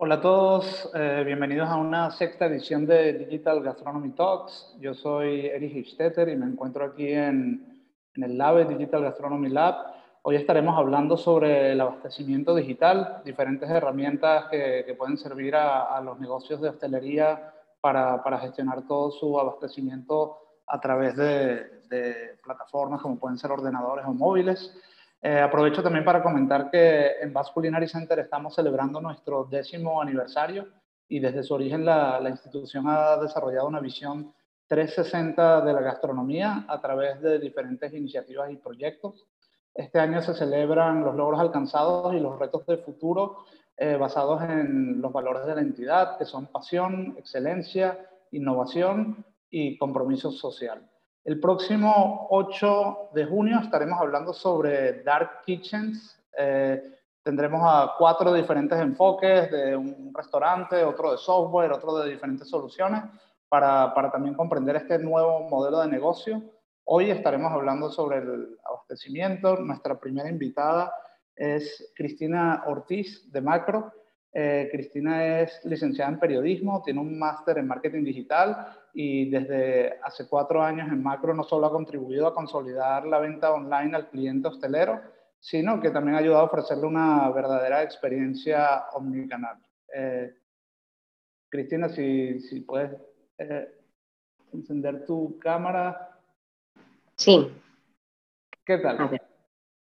[0.00, 4.76] Hola a todos, eh, bienvenidos a una sexta edición de Digital Gastronomy Talks.
[4.78, 7.82] Yo soy Erich Histetter y me encuentro aquí en,
[8.14, 9.74] en el LABE Digital Gastronomy Lab.
[10.22, 16.00] Hoy estaremos hablando sobre el abastecimiento digital, diferentes herramientas que, que pueden servir a, a,
[16.00, 23.02] los negocios de hostelería para, para, gestionar todo su abastecimiento a través de, de plataformas
[23.02, 24.72] como pueden ser ordenadores o móviles.
[25.20, 30.68] Eh, aprovecho también para comentar que en Basque Culinary Center estamos celebrando nuestro décimo aniversario
[31.08, 34.32] y desde su origen la, la, institución ha desarrollado una visión
[34.68, 39.26] 360 de la gastronomía a través de diferentes iniciativas y proyectos.
[39.74, 43.38] Este año se celebran los logros alcanzados y los retos del futuro
[43.76, 47.96] eh, basados en los valores de la entidad, que son pasión, excelencia,
[48.32, 50.82] innovación y compromiso social.
[51.24, 56.18] El próximo 8 de junio estaremos hablando sobre Dark Kitchens.
[56.36, 56.82] Eh,
[57.22, 63.02] tendremos a cuatro diferentes enfoques de un restaurante, otro de software, otro de diferentes soluciones,
[63.48, 66.42] para, para también comprender este nuevo modelo de negocio.
[66.84, 69.56] Hoy estaremos hablando sobre el abastecimiento.
[69.56, 70.94] Nuestra primera invitada
[71.36, 73.92] es Cristina Ortiz de Macro.
[74.32, 80.26] Eh, Cristina es licenciada en periodismo, tiene un máster en marketing digital y desde hace
[80.26, 84.48] cuatro años en Macro no solo ha contribuido a consolidar la venta online al cliente
[84.48, 85.00] hostelero,
[85.38, 89.56] sino que también ha ayudado a ofrecerle una verdadera experiencia omnicanal.
[89.94, 90.34] Eh,
[91.48, 92.90] Cristina, si, si puedes
[93.38, 93.68] eh,
[94.52, 96.18] encender tu cámara.
[97.14, 97.52] Sí.
[98.66, 99.16] ¿Qué tal?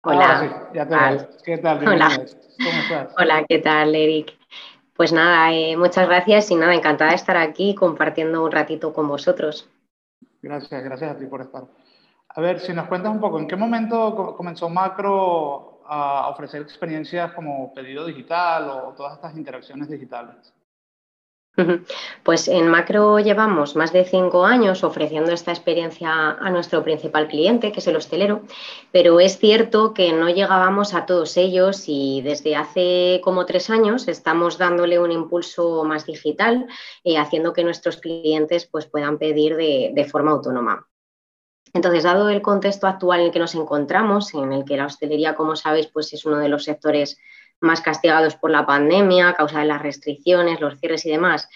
[0.03, 0.41] Hola.
[0.41, 1.29] Sí, ya te Hola.
[1.45, 1.79] ¿Qué tal?
[1.89, 2.09] Hola.
[2.09, 3.15] ¿Cómo estás?
[3.17, 4.37] Hola, ¿qué tal, Eric?
[4.97, 9.09] Pues nada, eh, muchas gracias y nada, encantada de estar aquí compartiendo un ratito con
[9.09, 9.69] vosotros.
[10.41, 11.65] Gracias, gracias a ti por estar.
[12.29, 17.33] A ver, si nos cuentas un poco, ¿en qué momento comenzó Macro a ofrecer experiencias
[17.33, 20.53] como pedido digital o todas estas interacciones digitales?
[22.25, 27.71] Pues en Macro llevamos más de cinco años ofreciendo esta experiencia a nuestro principal cliente,
[27.71, 28.43] que es el hostelero,
[28.91, 34.09] pero es cierto que no llegábamos a todos ellos y desde hace como tres años
[34.09, 36.67] estamos dándole un impulso más digital,
[37.05, 40.89] eh, haciendo que nuestros clientes pues, puedan pedir de, de forma autónoma.
[41.73, 45.35] Entonces, dado el contexto actual en el que nos encontramos, en el que la hostelería,
[45.35, 47.19] como sabéis, pues es uno de los sectores
[47.61, 51.49] más castigados por la pandemia a causa de las restricciones, los cierres y demás.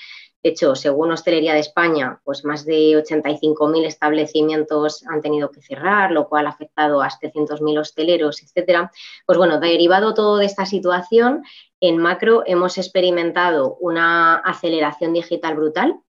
[0.42, 6.12] De hecho, según Hostelería de España, pues más de 85.000 establecimientos han tenido que cerrar,
[6.12, 8.92] lo cual ha afectado a 700.000 hosteleros, etcétera.
[9.26, 11.42] Pues bueno, derivado todo de esta situación,
[11.81, 16.00] en macro hemos experimentado una aceleración digital brutal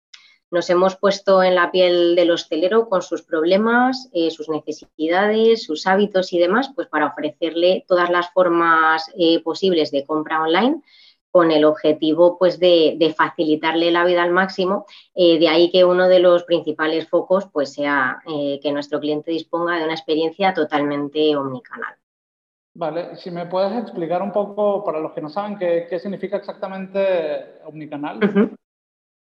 [0.52, 5.86] nos hemos puesto en la piel del hostelero con sus problemas, eh, sus necesidades, sus
[5.86, 10.82] hábitos y demás, pues para ofrecerle todas las formas eh, posibles de compra online
[11.32, 14.86] con el objetivo pues de, de facilitarle la vida al máximo.
[15.14, 19.32] Eh, de ahí que uno de los principales focos pues sea eh, que nuestro cliente
[19.32, 21.96] disponga de una experiencia totalmente omnicanal.
[22.74, 26.38] Vale, si me puedes explicar un poco para los que no saben qué, qué significa
[26.38, 28.18] exactamente omnicanal.
[28.18, 28.56] Uh -huh.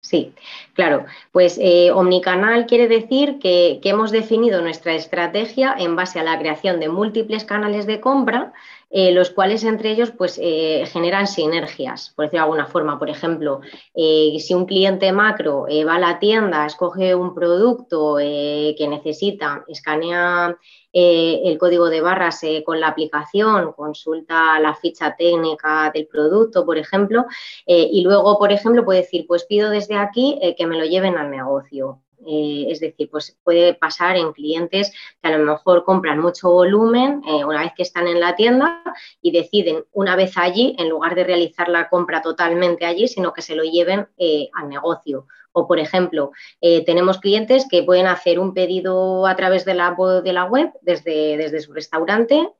[0.05, 0.35] Sí,
[0.75, 1.07] claro.
[1.33, 6.39] Pues eh, omnicanal quiere decir que, que, hemos definido nuestra estrategia en base a la
[6.39, 8.53] creación de múltiples canales de compra,
[8.97, 12.97] eh, los cuales entre ellos pues, eh, generan sinergias, por decirlo de alguna forma.
[12.97, 13.60] Por ejemplo,
[13.93, 20.56] eh, si un cliente macro va a la tienda, escoge un producto que necesita, escanea
[20.93, 27.26] el código de barras con la aplicación, consulta la ficha técnica del producto, por ejemplo,
[27.66, 31.32] y luego, por ejemplo, puede decir, pues pido desde aquí que me lo lleven al
[31.32, 32.04] negocio.
[32.27, 34.93] Eh, es decir, pues puede pasar en clientes
[35.23, 38.83] que a lo mejor compran mucho volumen eh, una vez que están en la tienda
[39.21, 43.43] y deciden una vez allí, en lugar de realizar la compra totalmente allí, sino que
[43.43, 45.27] se lo lleven eh, al negocio.
[45.57, 50.73] O, por ejemplo, tenemos clientes que pueden hacer un pedido a través de la, web
[50.83, 52.51] desde, desde su restaurante,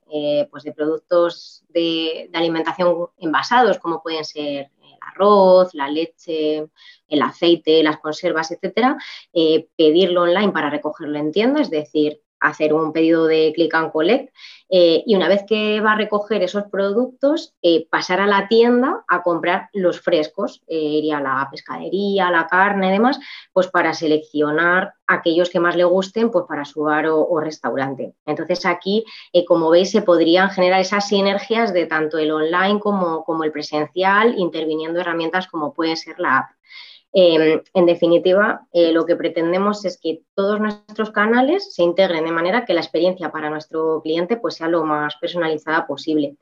[0.49, 4.69] pues de productos de, alimentación envasados, como pueden ser
[5.07, 6.65] arroz, la leche,
[7.07, 8.97] el aceite, las conservas, etcétera,
[9.33, 13.91] eh, pedirlo online para recogerlo en tienda, es decir, hacer un pedido de click and
[13.91, 14.33] collect
[14.69, 19.03] eh, y una vez que va a recoger esos productos, eh, pasar a la tienda
[19.07, 23.19] a comprar los frescos, eh, iría a la pescadería, la carne y demás,
[23.53, 28.15] pues para seleccionar aquellos que más le gusten pues para su bar o, o restaurante.
[28.25, 29.05] Entonces aquí,
[29.47, 34.33] como veis, se podrían generar esas sinergias de tanto el online como, como el presencial,
[34.37, 36.49] interviniendo herramientas como puede ser la app.
[37.17, 42.31] Eh, en definitiva, eh, lo que pretendemos es que todos nuestros canales se integren de
[42.33, 46.35] manera que la experiencia para nuestro cliente pues, sea lo más personalizada posible.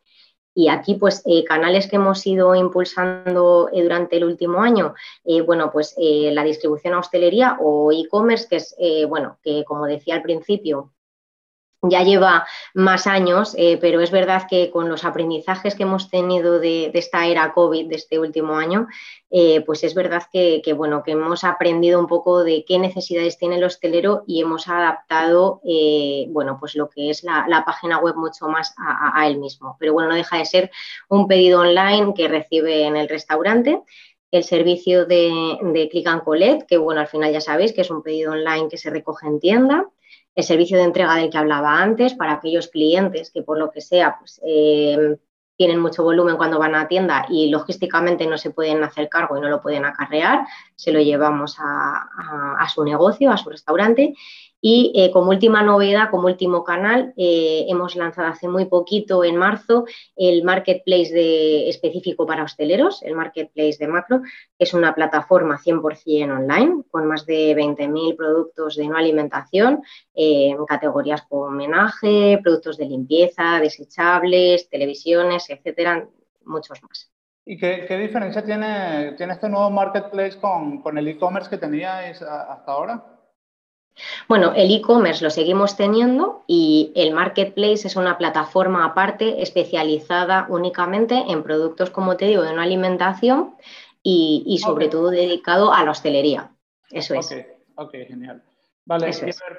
[0.56, 4.96] Y aquí, pues, eh, canales que hemos ido impulsando eh, durante el último año,
[5.46, 8.76] bueno, pues la distribución a hostelería o e-commerce, que es,
[9.08, 10.92] bueno, que como decía al principio,
[11.84, 16.60] ya lleva más años, eh, pero es verdad que con los aprendizajes que hemos tenido
[16.60, 18.88] de, esta era COVID, de este último año,
[19.30, 23.58] eh, pues es verdad que, bueno, que hemos aprendido un poco de qué necesidades tiene
[23.58, 28.48] el hostelero y hemos adaptado, eh, bueno, pues lo que es la, página web mucho
[28.48, 29.76] más a, él mismo.
[29.80, 30.72] Pero bueno, no deja de ser
[31.10, 33.82] un pedido online que recibe en el restaurante
[34.32, 37.92] el servicio de, de Click and Collect, que bueno, al final ya sabéis que es
[37.92, 39.88] un pedido online que se recoge en tienda,
[40.36, 43.82] el servicio de entrega del que hablaba antes para aquellos clientes que por lo que
[43.82, 45.18] sea pues, eh,
[45.56, 49.42] tienen mucho volumen cuando van a tienda y logísticamente no se pueden hacer cargo y
[49.42, 50.46] no lo pueden acarrear,
[50.76, 54.16] se lo llevamos a su negocio, a su restaurante
[54.66, 59.36] y eh, como última novedad, como último canal, eh, hemos lanzado hace muy poquito, en
[59.36, 59.84] marzo,
[60.16, 66.84] el marketplace específico para hosteleros, el marketplace de Macro, que es una plataforma 100% online
[66.90, 69.84] con más de 20.000 productos de no alimentación
[70.16, 76.08] eh, en categorías como homenaje, productos de limpieza, desechables, televisiones, etcétera,
[76.46, 77.12] muchos más.
[77.46, 82.72] ¿Y qué, diferencia tiene, tiene este nuevo marketplace con, con el e-commerce que teníais hasta
[82.72, 83.13] ahora?
[84.28, 91.16] Bueno, el e-commerce lo seguimos teniendo y el marketplace es una plataforma aparte especializada únicamente
[91.28, 93.56] en productos, como te digo, de una alimentación
[94.02, 96.52] y, sobre todo dedicado a la hostelería.
[96.90, 97.34] Eso es.
[97.76, 98.44] Ok, genial.
[98.86, 99.12] Vale,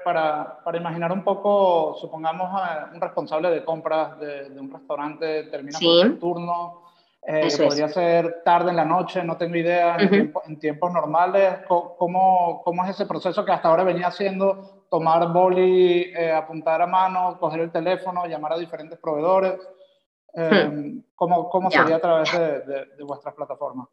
[0.04, 2.50] para, imaginar un poco, supongamos
[2.92, 6.83] un responsable de compras de, un restaurante termina su turno,
[7.26, 11.60] eh, podría ser tarde en la noche, no tengo idea, en, tiempos normales.
[11.66, 14.84] ¿Cómo, ¿Cómo, es ese proceso que hasta ahora venía haciendo?
[14.90, 19.54] Tomar boli, eh, apuntar a mano, coger el teléfono, llamar a diferentes proveedores.
[20.34, 20.98] Eh, hmm.
[21.14, 23.88] ¿Cómo, cómo sería a través de, de, vuestras plataformas?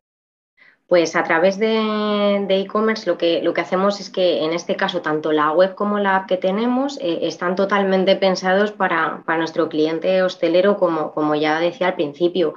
[0.87, 5.01] Pues a través de e-commerce lo, que, lo que hacemos es que en este caso
[5.01, 10.21] tanto la web como la app que tenemos están totalmente pensados para, para, nuestro cliente
[10.21, 12.55] hostelero, como, como ya decía al principio.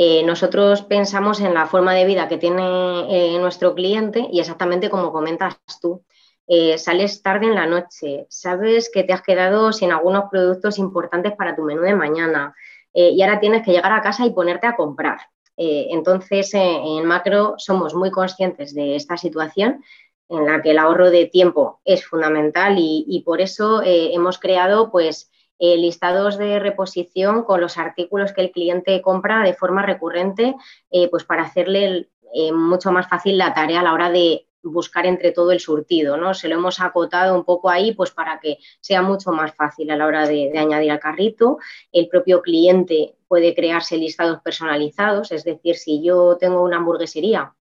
[0.00, 4.90] Eh, nosotros pensamos en la forma de vida que tiene eh, nuestro cliente y exactamente
[4.90, 6.04] como comentas tú.
[6.46, 11.32] Eh, sales tarde en la noche, sabes que te has quedado sin algunos productos importantes
[11.32, 12.54] para tu menú de mañana
[12.94, 15.18] y ahora tienes que llegar a casa y ponerte a comprar.
[15.56, 19.84] entonces, en Macro somos muy conscientes de esta situación
[20.28, 24.90] en la que el ahorro de tiempo es fundamental y, y por eso hemos creado
[24.90, 30.54] pues, eh, listados de reposición con los artículos que el cliente compra de forma recurrente,
[30.90, 35.06] eh, pues para hacerle eh, mucho más fácil la tarea a la hora de buscar
[35.06, 36.34] entre todo el surtido, ¿no?
[36.34, 39.96] Se lo hemos acotado un poco ahí, pues para que sea mucho más fácil a
[39.96, 41.58] la hora de, de añadir al carrito.
[41.92, 47.54] El propio cliente puede crearse listados personalizados, es decir, si yo tengo una hamburguesería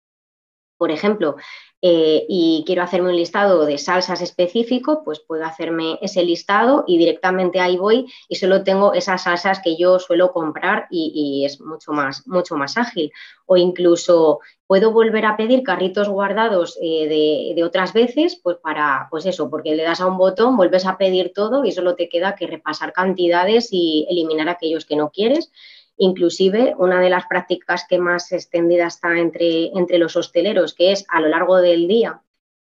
[0.78, 1.36] por ejemplo,
[1.82, 6.98] eh, y quiero hacerme un listado de salsas específico, pues puedo hacerme ese listado y
[6.98, 11.92] directamente ahí voy y solo tengo esas salsas que yo suelo comprar y, es mucho
[11.92, 13.12] más, mucho más ágil.
[13.46, 19.28] O incluso puedo volver a pedir carritos guardados eh, de, otras veces, pues para, pues
[19.28, 22.36] eso, porque le das a un botón, vuelves a pedir todo y solo te queda
[22.36, 25.52] que repasar cantidades y eliminar aquellos que no quieres.
[25.98, 31.06] Inclusive, una de las prácticas que más extendida está entre, entre los hosteleros, que es
[31.10, 32.22] a lo largo del día,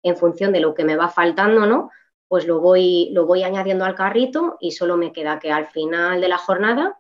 [0.03, 1.91] en función de lo que me va faltando, ¿no?
[2.27, 6.21] Pues lo voy, lo voy añadiendo al carrito y solo me queda que al final
[6.21, 6.99] de la jornada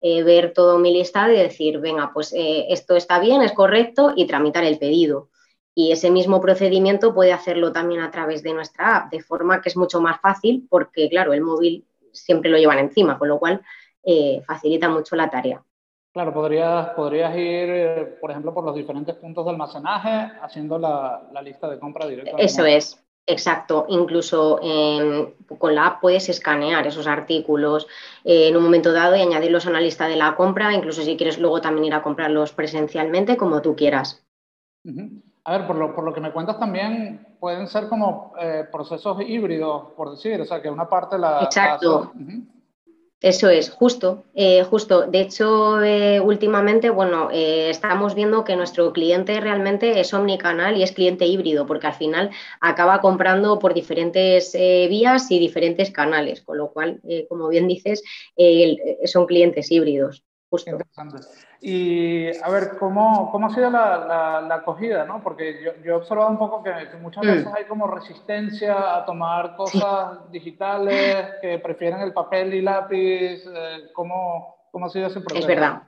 [0.00, 4.12] eh, ver todo mi listado y decir, venga, pues eh, esto está bien, es correcto
[4.14, 5.30] y tramitar el pedido.
[5.74, 9.68] Y ese mismo procedimiento puede hacerlo también a través de nuestra app, de forma que
[9.68, 13.62] es mucho más fácil porque, claro, el móvil siempre lo llevan encima, con lo cual
[14.08, 15.60] eh, facilita mucho la tarea.
[16.12, 21.28] Claro, podrías, podrías ir, eh, por ejemplo, por los diferentes puntos de almacenaje haciendo la,
[21.42, 22.36] lista de compra directa.
[22.38, 23.84] Eso es, exacto.
[23.88, 24.60] Incluso
[25.58, 27.88] con la app puedes escanear esos artículos
[28.22, 31.16] eh, en un momento dado y añadirlos a una lista de la compra, incluso si
[31.16, 34.24] quieres luego también ir a comprarlos presencialmente, como tú quieras.
[35.44, 38.32] A ver, por lo, por lo, que me cuentas también pueden ser como
[38.70, 41.42] procesos híbridos, por decir, o sea, que una parte la...
[41.42, 42.12] Exacto.
[43.22, 45.06] Eso es, justo, eh, justo.
[45.06, 50.82] De hecho, eh, últimamente, bueno, eh, estamos viendo que nuestro cliente realmente es omnicanal y
[50.82, 52.30] es cliente híbrido, porque al final
[52.60, 58.02] acaba comprando por diferentes vías y diferentes canales, con lo cual, como bien dices,
[59.06, 60.22] son clientes híbridos.
[60.50, 60.78] Justo.
[61.60, 65.04] Y a ver, ¿cómo, cómo ha sido la, la, acogida?
[65.04, 65.22] ¿no?
[65.22, 69.56] Porque yo, yo, he observado un poco que, muchas veces hay como resistencia a tomar
[69.56, 73.44] cosas digitales, que prefieren el papel y lápiz.
[73.46, 75.40] Eh, ¿cómo, ¿Cómo ha sido ese proceso?
[75.40, 75.82] Es verdad.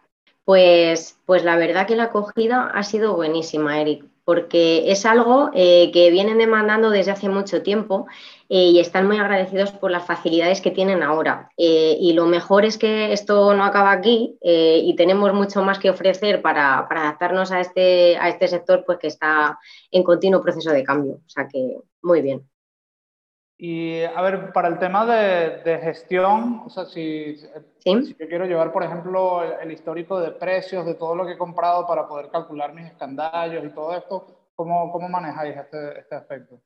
[0.44, 5.90] Pues, pues la verdad que la acogida ha sido buenísima, Eric, porque es algo eh,
[5.90, 8.06] que vienen demandando desde hace mucho tiempo
[8.50, 11.48] eh, y están muy agradecidos por las facilidades que tienen ahora.
[11.56, 15.88] Eh, y lo mejor es que esto no acaba aquí y tenemos mucho más que
[15.88, 19.58] ofrecer para, adaptarnos a este, a este sector pues, que está
[19.90, 21.14] en continuo proceso de cambio.
[21.26, 22.46] O sea que muy bien.
[23.60, 28.70] Y a ver, para el tema de, gestión, o sea, si, si, yo quiero llevar,
[28.70, 32.72] por ejemplo, el, histórico de precios de todo lo que he comprado para poder calcular
[32.72, 36.60] mis escandallos y todo esto, ¿cómo, cómo manejáis este, este aspecto?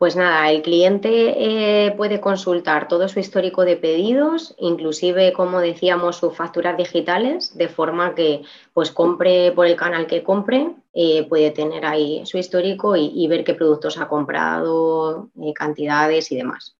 [0.00, 6.16] Pues nada, el cliente eh, puede consultar todo su histórico de pedidos, inclusive, como decíamos,
[6.16, 8.40] sus facturas digitales, de forma que
[8.72, 13.44] pues compre por el canal que compre, eh, puede tener ahí su histórico y, ver
[13.44, 16.74] qué productos ha comprado, eh, cantidades y demás.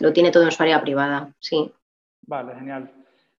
[0.00, 1.72] Lo tiene todo en su área privada, sí.
[2.26, 2.90] Vale, genial.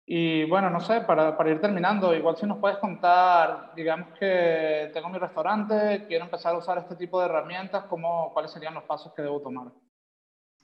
[0.07, 5.09] Y bueno, no sé, para, ir terminando, igual si nos puedes contar, digamos que tengo
[5.09, 9.13] mi restaurante, quiero empezar a usar este tipo de herramientas, ¿cómo, ¿cuáles serían los pasos
[9.13, 9.71] que debo tomar?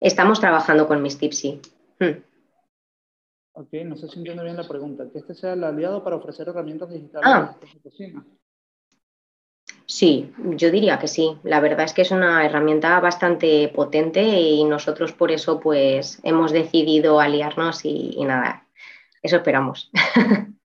[0.01, 1.61] estamos trabajando con Miss Tipsy.
[2.01, 2.23] Hmm.
[3.53, 5.05] Ok, no sé si entiendo bien la pregunta.
[5.13, 8.27] Que este sea el aliado para ofrecer herramientas digitales de gestión de cocina.
[9.85, 11.37] Sí, yo diría que sí.
[11.43, 16.53] La verdad es que es una herramienta bastante potente y nosotros por eso pues hemos
[16.53, 18.68] decidido aliarnos y nada,
[19.29, 19.91] eso esperamos.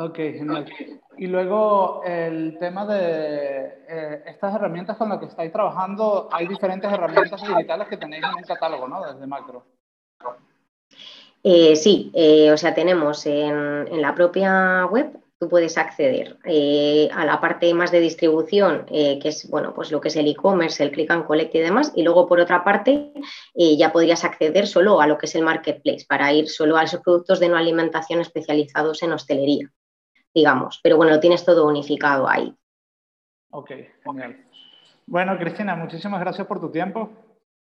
[0.00, 0.64] Ok, genial.
[1.16, 6.88] Y luego el tema de eh, estas herramientas con las que estáis trabajando, hay diferentes
[6.92, 9.04] herramientas digitales que tenéis en un catálogo, ¿no?
[9.04, 9.66] Desde Macro.
[11.42, 17.08] Eh, sí, eh, o sea, tenemos en, en, la propia web tú puedes acceder eh,
[17.12, 20.26] a la parte más de distribución, eh, que es bueno, pues lo que es el
[20.26, 23.12] e-commerce, el click and collect y demás, y luego por otra parte
[23.54, 26.82] eh, ya podrías acceder solo a lo que es el marketplace, para ir solo a
[26.82, 29.70] esos productos de no alimentación especializados en hostelería,
[30.34, 30.80] digamos.
[30.82, 32.52] Pero bueno, lo tienes todo unificado ahí.
[33.50, 33.70] Ok,
[34.04, 34.44] genial.
[35.06, 37.10] Bueno, Cristina, muchísimas gracias por tu tiempo.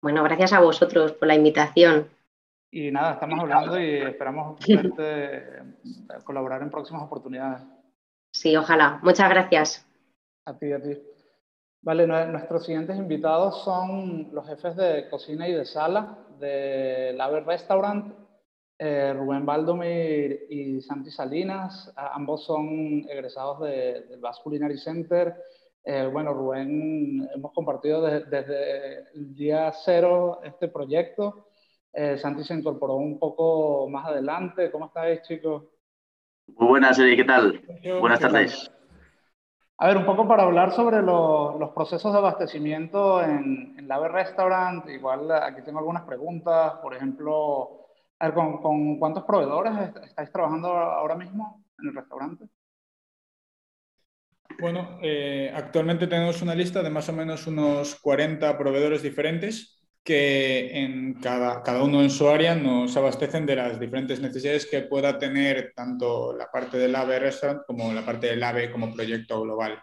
[0.02, 2.10] Bueno, gracias a vosotros por la invitación.
[2.72, 5.64] Y nada, estamos hablando y esperamos verte,
[6.24, 7.62] colaborar en próximas oportunidades.
[8.32, 9.00] Sí, ojalá.
[9.02, 9.86] Muchas gracias.
[10.46, 10.98] A ti, a ti.
[11.82, 18.14] Vale, nuestros siguientes invitados son los jefes de cocina y de sala de Lave Restaurant,
[18.78, 21.92] eh, Rubén Baldomir y Santi Salinas.
[21.96, 25.36] ambos son egresados del Basque Culinary Center.
[25.84, 31.49] Eh, bueno, Rubén, hemos compartido desde el día cero este proyecto.
[31.94, 34.72] Eh, Santi se incorporó un poco más adelante.
[34.72, 35.64] ¿Cómo estáis, chicos?
[36.48, 37.62] Muy buenas, Eri, ¿qué tal?
[38.00, 38.72] buenas tardes.
[39.78, 44.88] A ver, un poco para hablar sobre los procesos de abastecimiento en, en Lave Restaurant.
[44.90, 46.74] Igual aquí tengo algunas preguntas.
[46.82, 47.86] Por ejemplo,
[48.62, 52.46] ¿con, cuántos proveedores estáis trabajando ahora mismo en el restaurante?
[54.60, 60.84] Bueno, eh, actualmente tenemos una lista de más o menos unos 40 proveedores diferentes que
[60.84, 65.18] en cada, cada, uno en su área nos abastecen de las diferentes necesidades que pueda
[65.20, 69.82] tener tanto la parte del AVE Restaurant como la parte del AVE como proyecto global.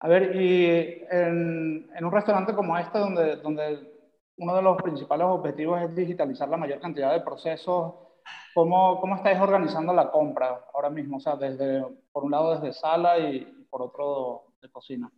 [0.00, 3.92] A ver, y en, en, un restaurante como este, donde, donde
[4.36, 7.94] uno de los principales objetivos es digitalizar la mayor cantidad de procesos,
[8.54, 11.18] ¿cómo, cómo estáis organizando la compra ahora mismo?
[11.18, 15.10] O sea, desde, por un lado desde sala y por otro de cocina.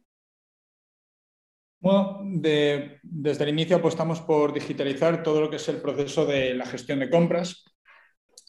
[1.85, 6.64] Bueno, desde el inicio apostamos por digitalizar todo lo que es el proceso de la
[6.64, 7.62] gestión de compras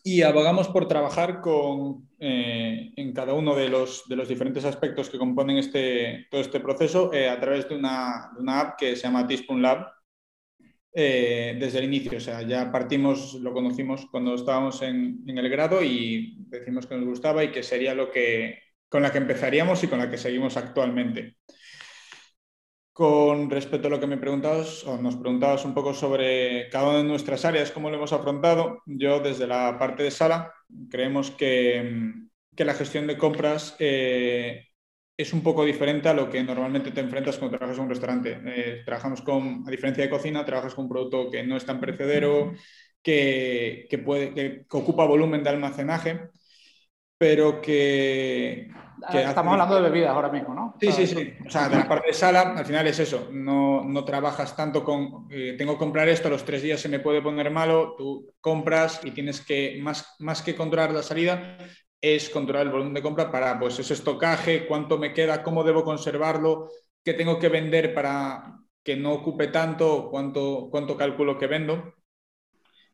[0.01, 5.09] y abogamos por trabajar con, eh, en cada uno de los, de los, diferentes aspectos
[5.09, 9.01] que componen este, todo este proceso eh, a través de una, una, app que se
[9.03, 9.85] llama Teaspoon Lab
[10.93, 12.17] eh, desde el inicio.
[12.17, 16.95] O sea, ya partimos, lo conocimos cuando estábamos en, en, el grado y decimos que
[16.95, 20.17] nos gustaba y que sería lo que, con la que empezaríamos y con la que
[20.17, 21.35] seguimos actualmente.
[22.95, 26.99] Con respecto a lo que me preguntabas, o nos preguntabas un poco sobre cada una
[26.99, 30.53] de nuestras áreas, cómo lo hemos afrontado, yo desde la parte de sala
[30.89, 32.13] creemos que,
[32.55, 34.69] la gestión de compras eh,
[35.17, 38.39] es un poco diferente a lo que normalmente te enfrentas cuando trabajas en un restaurante.
[38.45, 41.81] Eh, trabajamos con, a diferencia de cocina, trabajas con un producto que no es tan
[41.81, 42.53] perecedero,
[43.01, 46.29] que, puede, que ocupa volumen de almacenaje
[47.25, 48.67] pero que...
[49.11, 50.75] Estamos hablando de bebidas ahora mismo, ¿no?
[50.79, 51.33] Sí, sí, sí.
[51.43, 53.29] O sea, de la parte de sala, al final es eso.
[53.31, 56.87] No, no trabajas tanto con, eh, tengo que comprar esto, a los tres días se
[56.87, 61.57] me puede poner malo, tú compras y tienes que, más, más que controlar la salida,
[61.99, 65.83] es controlar el volumen de compra para, pues, ese estocaje, cuánto me queda, cómo debo
[65.83, 66.69] conservarlo,
[67.03, 71.95] qué tengo que vender para que no ocupe tanto, cuánto, cuánto calculo que vendo.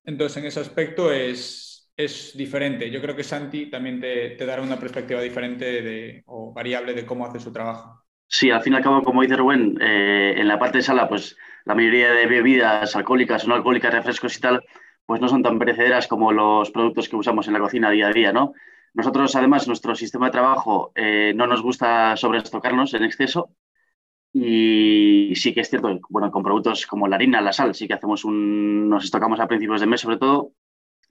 [0.06, 1.71] Entonces, en ese aspecto es,
[2.06, 2.90] es diferente.
[2.90, 7.40] Yo creo que Santi también te, dará una perspectiva diferente o variable de cómo hace
[7.40, 8.04] su trabajo.
[8.28, 11.10] Sí, al fin y al cabo, como dice Rubén, eh, en la parte de sala,
[11.10, 14.64] pues la mayoría de bebidas alcohólicas o no alcohólicas, refrescos y tal,
[15.06, 18.14] pues no son tan perecederas como los productos que usamos en la cocina día a
[18.14, 18.54] día, ¿no?
[18.94, 23.52] Nosotros, además, nuestro sistema de trabajo eh, no nos gusta sobreestocarnos en exceso
[24.34, 27.94] y sí que es cierto, bueno, con productos como la harina, la sal, sí que
[27.94, 30.54] hacemos un, nos estocamos a principios de mes sobre todo,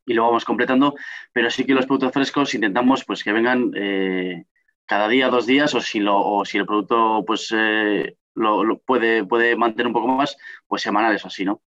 [0.07, 0.95] y lo vamos completando,
[1.33, 4.45] pero sí que los productos frescos intentamos pues que vengan eh,
[4.87, 9.25] cada día, dos días, o si, lo, o si el producto pues eh, lo, puede,
[9.25, 11.63] puede mantener un poco más, pues semanales o así, ¿no?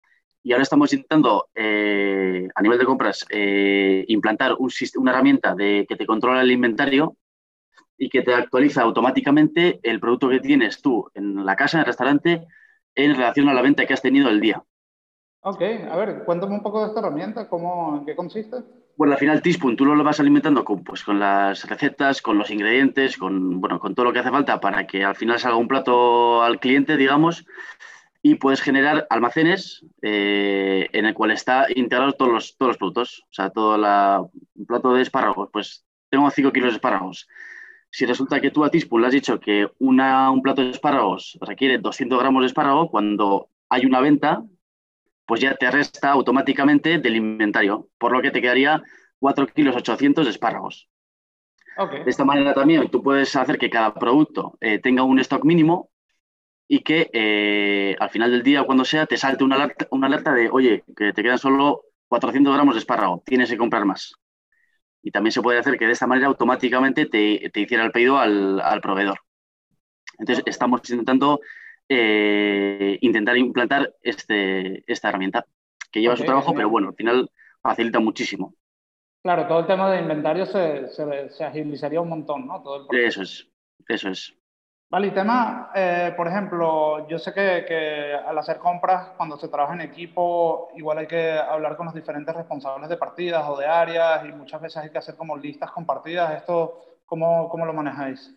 [0.42, 3.26] Y ahora estamos intentando, eh, a nivel de compras,
[4.08, 7.18] implantar un, una herramienta de, que te controla el inventario
[7.98, 11.86] y que te actualiza automáticamente el producto que tienes tú en la casa, en el
[11.86, 12.46] restaurante,
[12.94, 14.64] en relación a la venta que has tenido el día.
[15.42, 18.56] Ok, a ver, cuéntame un poco de esta herramienta, ¿cómo, ¿en qué consiste?
[18.96, 22.50] Bueno, al final Teaspoon tú lo vas alimentando con, pues, con las recetas, con los
[22.50, 25.68] ingredientes, con, bueno, con todo lo que hace falta para que al final salga un
[25.68, 27.46] plato al cliente, digamos,
[28.20, 33.22] y puedes generar almacenes eh, en el cual está integrado todos los, todos los productos.
[33.30, 37.26] O sea, todo la, un plato de espárragos, pues tengo 5 kilos de espárragos.
[37.90, 41.38] Si resulta que tú a Teaspoon le has dicho que una, un plato de espárragos
[41.40, 44.44] requiere 200 gramos de espárrago, cuando hay una venta,
[45.30, 48.82] pues ya te resta automáticamente del inventario, por lo que te quedaría
[49.20, 50.88] 4 kilos 800 de espárragos.
[51.76, 55.88] De esta manera también tú puedes hacer que cada producto eh, tenga un stock mínimo
[56.66, 60.34] y que eh, al final del día, cuando sea, te salte una alerta, una alerta
[60.34, 64.12] de, oye, que te quedan solo 400 gramos de espárrago, tienes que comprar más.
[65.00, 68.60] Y también se puede hacer que de esta manera automáticamente te, hiciera el pedido al,
[68.60, 69.20] al proveedor.
[70.18, 71.38] Entonces, estamos intentando
[71.92, 75.44] eh, intentar implantar este, esta herramienta,
[75.90, 77.28] que lleva su trabajo, pero bueno, al final
[77.60, 78.54] facilita muchísimo.
[79.24, 82.62] Claro, todo el tema de inventario se, se, agilizaría un montón, ¿no?
[82.62, 83.48] Todo eso es,
[83.88, 84.32] eso es.
[84.88, 89.48] Vale, y tema, eh, por ejemplo, yo sé que, que, al hacer compras, cuando se
[89.48, 93.66] trabaja en equipo, igual hay que hablar con los diferentes responsables de partidas o de
[93.66, 96.36] áreas y muchas veces hay que hacer como listas compartidas.
[96.36, 98.32] ¿Esto cómo, cómo lo manejáis?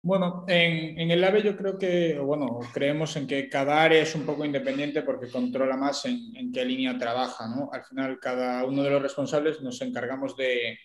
[0.00, 4.24] Bueno, en, el AVE yo creo que, bueno, creemos en que cada área es un
[4.24, 7.68] poco independiente porque controla más en, qué línea trabaja, ¿no?
[7.72, 10.78] Al final, cada uno de los responsables nos encargamos de,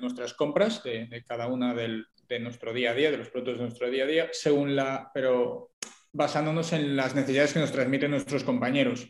[0.00, 3.90] nuestras compras, de, cada una de nuestro día a día, de los productos de nuestro
[3.90, 5.72] día a día, según la, pero
[6.12, 9.06] basándonos en las necesidades que nos transmiten nuestros compañeros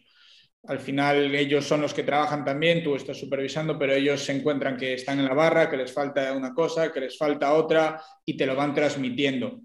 [0.66, 4.76] al final ellos son los que trabajan también, tú estás supervisando, pero ellos se encuentran
[4.76, 8.36] que están en la barra, que les falta una cosa, que les falta otra y
[8.36, 9.60] te lo van transmitiendo.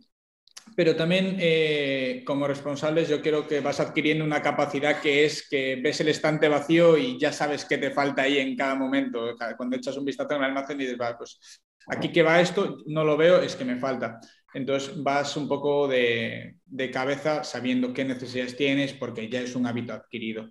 [0.76, 5.78] Pero también eh, como responsables yo creo que vas adquiriendo una capacidad que es que
[5.82, 9.36] ves el estante vacío y ya sabes qué te falta ahí en cada momento.
[9.58, 13.04] Cuando echas un vistazo en el almacén y dices, pues aquí que va esto, no
[13.04, 14.20] lo veo, es que me falta.
[14.54, 19.94] Entonces vas un poco de cabeza sabiendo qué necesidades tienes porque ya es un hábito
[19.94, 20.50] adquirido.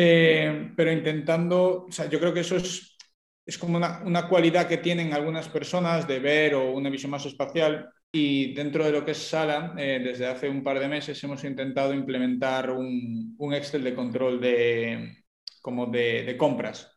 [0.00, 2.96] Eh, pero intentando, o sea, yo creo que eso es,
[3.44, 7.26] es como una, una, cualidad que tienen algunas personas de ver o una visión más
[7.26, 11.22] espacial y dentro de lo que es Sala, eh, desde hace un par de meses
[11.24, 15.24] hemos intentado implementar un, un Excel de control de,
[15.60, 16.96] como de, de compras.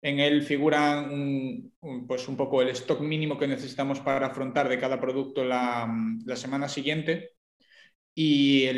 [0.00, 4.78] En él figuran un, pues un poco el stock mínimo que necesitamos para afrontar de
[4.78, 5.86] cada producto la,
[6.24, 7.32] la semana siguiente
[8.20, 8.68] y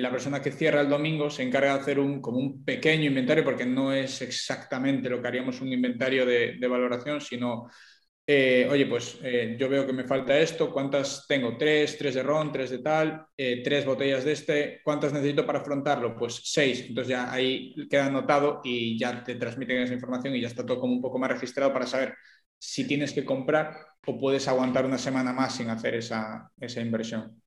[0.00, 3.44] la persona que cierra el domingo se encarga de hacer un, como un pequeño inventario,
[3.44, 7.68] porque no es exactamente lo que haríamos un inventario de, valoración, sino,
[8.26, 11.58] eh, oye, pues eh, yo veo que me falta esto, ¿cuántas tengo?
[11.58, 15.58] Tres, tres de ron, tres de tal, eh, tres botellas de este, ¿cuántas necesito para
[15.58, 16.16] afrontarlo?
[16.16, 16.86] Pues seis.
[16.88, 20.80] Entonces ya ahí queda anotado y ya te transmiten esa información y ya está todo
[20.80, 22.14] como un poco más registrado para saber
[22.58, 27.42] si tienes que comprar o puedes aguantar una semana más sin hacer esa, esa inversión.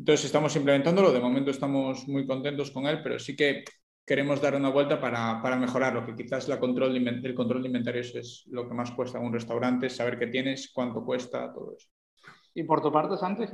[0.00, 3.64] Entonces estamos implementándolo, de momento estamos muy contentos con él, pero sí que
[4.06, 8.14] queremos dar una vuelta para, para mejorarlo, que quizás la control el control de inventarios
[8.14, 11.86] es lo que más cuesta en un restaurante, saber qué tienes, cuánto cuesta, todo eso.
[12.54, 13.44] ¿Y por tu parte, Santi?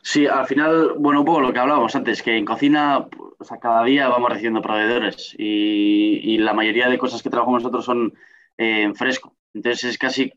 [0.00, 3.06] Sí, al final, bueno, un poco lo que hablábamos antes, que en cocina,
[3.38, 7.84] o sea, cada día vamos recibiendo proveedores y, la mayoría de cosas que trabajamos nosotros
[7.84, 8.14] son
[8.56, 9.36] eh, en fresco.
[9.52, 10.32] Entonces es casi,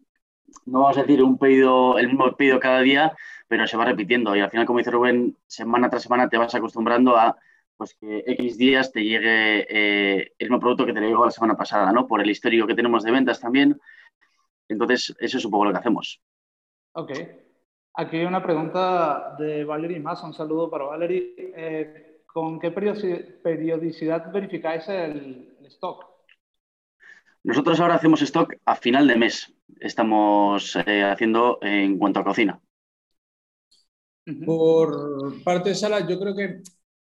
[0.65, 3.15] no vamos a decir un pedido, el mismo pedido cada día,
[3.47, 6.55] pero se va repitiendo y al final, como dice Rubén, semana tras semana te vas
[6.55, 7.38] acostumbrando a
[7.77, 11.58] pues que X días te llegue eh, el mismo producto que te llegó la semana
[11.58, 12.08] pasada, ¿no?
[12.08, 13.79] Por el histórico que tenemos de ventas también.
[14.67, 16.21] Entonces, eso es un poco lo que hacemos.
[16.93, 17.12] Ok.
[17.95, 21.34] Aquí hay una pregunta de Valerie Más, un saludo para Valerie.
[21.38, 26.05] Eh, ¿Con qué periodicidad verificáis el, stock?
[27.43, 29.53] Nosotros ahora hacemos stock a final de mes.
[29.79, 32.60] Estamos eh, haciendo en cuanto a cocina.
[34.45, 36.61] Por parte de Sala, yo creo que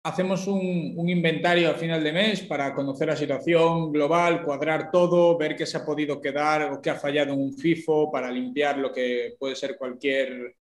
[0.03, 5.55] hacemos un, inventario a final de mes para conocer la situación global, cuadrar todo, ver
[5.55, 8.91] qué se ha podido quedar o qué ha fallado en un FIFO para limpiar lo
[8.91, 10.55] que puede ser cualquier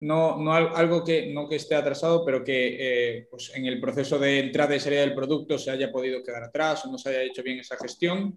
[0.00, 2.76] no, no algo que no que esté atrasado, pero que
[3.18, 6.44] eh, pues en el proceso de entrada y salida del producto se haya podido quedar
[6.44, 8.36] atrás o no se haya hecho bien esa gestión.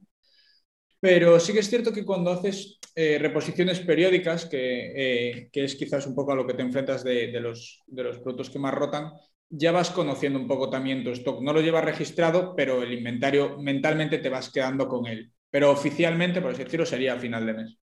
[1.00, 5.76] Pero sí que es cierto que cuando haces eh, reposiciones periódicas, que, eh, que, es
[5.76, 8.60] quizás un poco a lo que te enfrentas de, de, los, de los productos que
[8.60, 9.12] más rotan,
[9.50, 11.42] ya vas conociendo un poco también tu stock.
[11.42, 15.32] No lo llevas registrado, pero el inventario mentalmente te vas quedando con él.
[15.50, 17.78] Pero oficialmente, por así decirlo, sería a final de mes.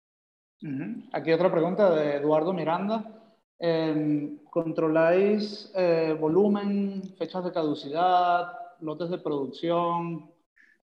[1.12, 3.04] Aquí otra pregunta de Eduardo Miranda.
[3.58, 8.52] Em, ¿Controláis eh, volumen, fechas de caducidad,
[8.82, 10.30] lotes de producción?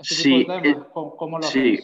[0.00, 1.78] sí, eh, ¿Cómo, lo sí.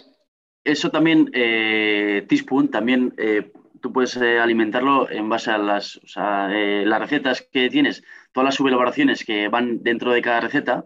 [0.68, 3.50] Eso también, eh, Teaspoon, también eh,
[3.80, 8.02] tú puedes alimentarlo en base a las, las recetas que tienes,
[8.32, 10.84] todas las subelaboraciones que van dentro de cada receta,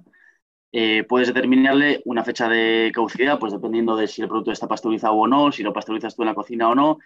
[1.08, 5.26] puedes determinarle una fecha de caducidad, pues dependiendo de si el producto está pasteurizado o
[5.26, 6.98] no, si lo pasteurizas tú en la cocina o no,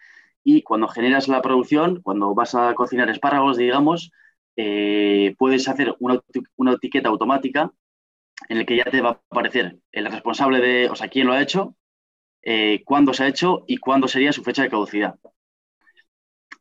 [0.44, 4.12] y cuando generas la producción, cuando vas a cocinar espárragos, digamos,
[4.56, 6.22] eh, puedes hacer una,
[6.74, 7.72] etiqueta automática
[8.48, 11.32] en la que ya te va a aparecer el responsable de, o sea, quién lo
[11.32, 11.74] ha hecho,
[12.48, 15.16] eh, cuándo se ha hecho y cuándo sería su fecha de caducidad.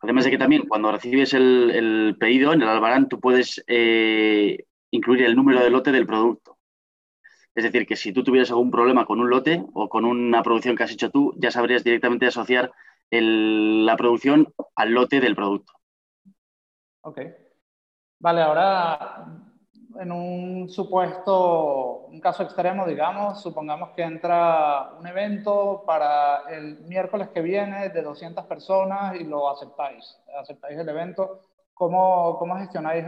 [0.02, 5.22] Además de que también cuando recibes el, pedido en el albarán, tú puedes eh, incluir
[5.22, 6.58] el número de lote del producto.
[7.54, 10.76] Es decir, que si tú tuvieras algún problema con un lote o con una producción
[10.76, 12.72] que has hecho tú, ya sabrías directamente asociar
[13.12, 15.72] la producción al lote del producto.
[17.02, 17.22] Ok.
[18.18, 19.24] Vale, ahora
[20.00, 27.30] en un supuesto, un caso extremo, digamos, supongamos que entra un evento para el miércoles
[27.34, 31.42] que viene de 200 personas y lo aceptáis, aceptáis el evento.
[31.74, 33.06] ¿Cómo, cómo gestionáis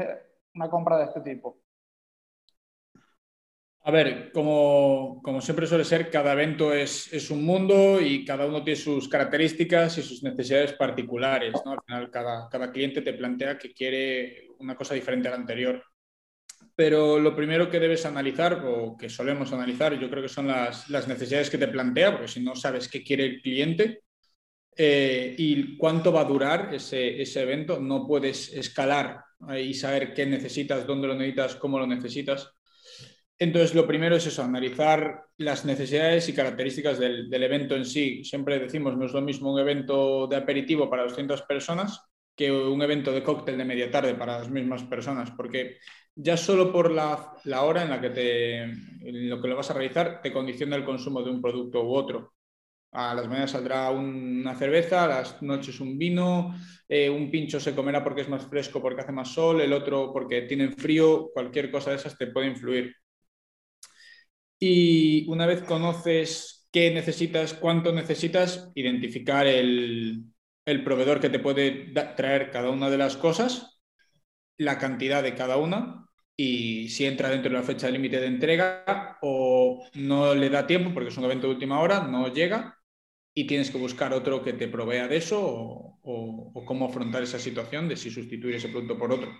[0.55, 1.57] una compra de este tipo?
[3.87, 8.77] A ver, como, siempre suele ser, cada evento es, un mundo y cada uno tiene
[8.77, 11.53] sus características y sus necesidades particulares.
[11.65, 15.81] Al final, cada, cada cliente te plantea que quiere una cosa diferente a la anterior.
[16.75, 20.89] Pero lo primero que debes analizar, o que solemos analizar, yo creo que son las,
[21.07, 24.03] necesidades que te plantea, porque si no sabes qué quiere el cliente
[24.75, 29.23] eh, y cuánto va a durar ese, ese evento, no puedes escalar
[29.59, 32.51] y saber qué necesitas, dónde lo necesitas, cómo lo necesitas
[33.39, 38.23] entonces, lo primero es eso, analizar las necesidades y características del, evento en sí.
[38.23, 42.01] Siempre decimos, no es lo mismo un evento de aperitivo para 200 personas
[42.37, 45.77] que un evento de cóctel de media tarde para las mismas personas, porque
[46.15, 48.67] ya solo por la, hora en la que te,
[49.11, 52.33] lo que lo vas a realizar te condiciona el consumo de un producto u otro.
[52.91, 56.55] A las mañanas saldrá una cerveza, a las noches un vino,
[56.87, 60.13] eh, un pincho se comerá porque es más fresco, porque hace más sol, el otro
[60.13, 62.95] porque tienen frío, cualquier cosa de esas te puede influir.
[64.59, 70.23] Y una vez conoces qué necesitas, cuánto necesitas, identificar el,
[70.83, 73.79] proveedor que te puede traer cada una de las cosas,
[74.57, 79.17] la cantidad de cada una y si entra dentro de la fecha límite de entrega
[79.21, 82.77] o no le da tiempo porque es un evento de última hora, no llega
[83.33, 87.87] y tienes que buscar otro que te provea de eso o, cómo afrontar esa situación
[87.87, 89.31] de si sustituir ese producto por otro.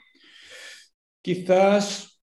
[1.21, 2.21] Quizás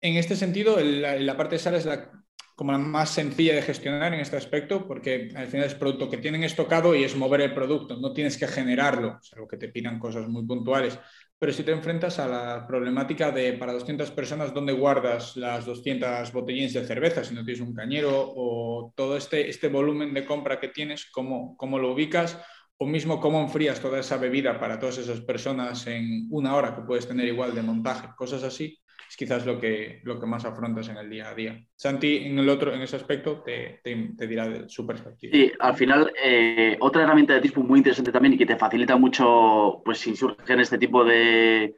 [0.00, 2.15] en este sentido, la parte de sala es la
[2.56, 6.16] como la más sencilla de gestionar en este aspecto, porque al final es producto que
[6.16, 9.98] tienen estocado y es mover el producto, no tienes que generarlo, salvo que te pidan
[9.98, 10.98] cosas muy puntuales.
[11.38, 16.32] Pero si te enfrentas a la problemática de para 200 personas, ¿dónde guardas las 200
[16.32, 18.32] botellines de cerveza si no tienes un cañero?
[18.34, 22.38] O todo este, este volumen de compra que tienes, ¿cómo, cómo lo ubicas?
[22.78, 26.82] o mismo cómo enfrías toda esa bebida para todas esas personas en una hora que
[26.82, 28.78] puedes tener igual de montaje, cosas así,
[29.16, 31.66] quizás lo que, lo que más afrontas en el día a día.
[31.74, 33.80] Santi, en el otro, en ese aspecto, te,
[34.26, 35.32] dirá su perspectiva.
[35.32, 38.96] Sí, al final, eh, otra herramienta de tipo muy interesante también y que te facilita
[38.96, 41.74] mucho, pues si surgen este tipo de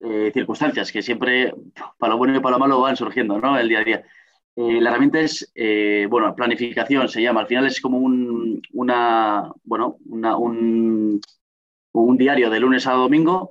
[0.00, 1.52] eh, circunstancias que siempre,
[1.98, 3.58] para lo bueno y para lo malo, van surgiendo, ¿no?
[3.58, 4.04] El día a día.
[4.56, 5.52] Eh, la herramienta es,
[6.08, 7.40] bueno, planificación se llama.
[7.40, 11.20] Al final es como un, una, bueno, un,
[11.92, 13.50] un diario de lunes a domingo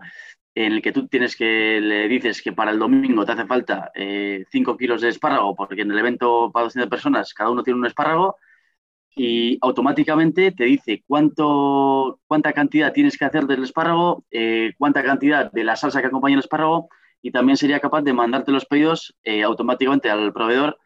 [0.65, 3.91] en el que tú tienes que le dices que para el domingo te hace falta
[3.95, 7.79] 5 eh, kilos de espárrago, porque en el evento para 200 personas cada uno tiene
[7.79, 8.35] un espárrago,
[9.15, 15.49] y automáticamente te dice cuánto, cuánta cantidad tienes que hacer del espárrago, eh, cuánta cantidad
[15.49, 16.89] de la salsa que acompaña el espárrago,
[17.21, 20.77] y también sería capaz de mandarte los pedidos eh, automáticamente al proveedor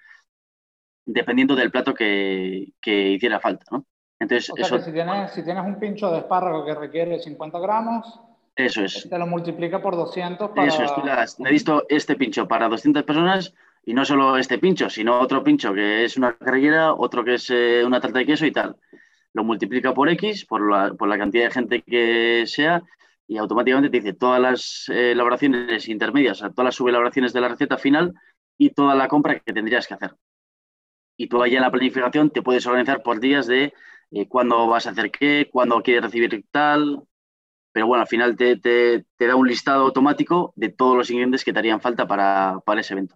[1.06, 3.66] dependiendo del plato que, hiciera falta.
[3.72, 3.86] ¿no?
[4.20, 4.80] Entonces, eso...
[4.80, 8.22] si, tienes, si tienes un pincho de espárrago que requiere 50 gramos,
[8.56, 9.08] eso es.
[9.10, 10.68] Te lo multiplica por 200 para...
[10.68, 11.02] Eso es, tú
[11.40, 13.54] necesito este pincho para 200 personas
[13.86, 17.50] y no solo este pincho, sino otro pincho que es una carrillera, otro que es
[17.50, 18.76] eh, una tarta de queso y tal.
[19.34, 22.84] Lo multiplica por X, por la, por la cantidad de gente que sea,
[23.28, 27.78] y automáticamente te dice todas las eh, elaboraciones intermedias, todas las subelaboraciones de la receta
[27.78, 28.14] final
[28.58, 30.16] y toda la compra que tendrías que hacer.
[31.18, 33.74] Y tú allá en la planificación te puedes organizar por días de
[34.12, 37.04] eh, cuándo vas a hacer qué, cuándo quieres recibir tal,
[37.74, 41.60] pero bueno, al final te, da un listado automático de todos los ingredientes que te
[41.60, 43.16] harían falta para, ese evento.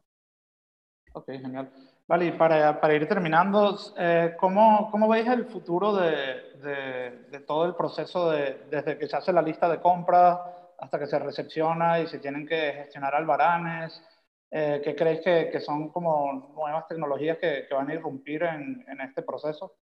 [1.13, 1.69] Ok, genial.
[2.07, 8.97] Vale, y para, ir terminando, eh, ¿cómo, veis el futuro de, todo el proceso desde
[8.97, 10.39] que se hace la lista de compras
[10.79, 14.01] hasta que se recepciona y se tienen que gestionar albaranes?
[14.49, 19.21] Eh, ¿Qué creéis que, son como nuevas tecnologías que, van a irrumpir en, en este
[19.21, 19.75] proceso?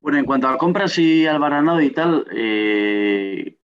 [0.00, 3.58] Bueno, en cuanto a compras y al baranado y tal, eh,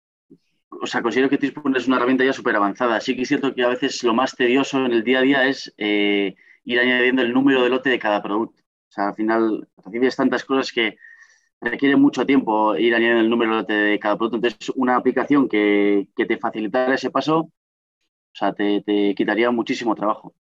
[0.69, 2.99] o sea, considero que Teaspoon es una herramienta ya súper avanzada.
[2.99, 5.47] Sí que es cierto que a veces lo más tedioso en el día a día
[5.47, 8.61] es eh, ir añadiendo el número de lote de cada producto.
[8.63, 10.97] O sea, al final recibes tantas cosas que
[11.61, 14.37] requiere mucho tiempo ir añadiendo el número de lote de cada producto.
[14.37, 17.51] Entonces, una aplicación que, te facilitara ese paso, o
[18.33, 18.83] sea, te,
[19.15, 20.35] quitaría muchísimo trabajo.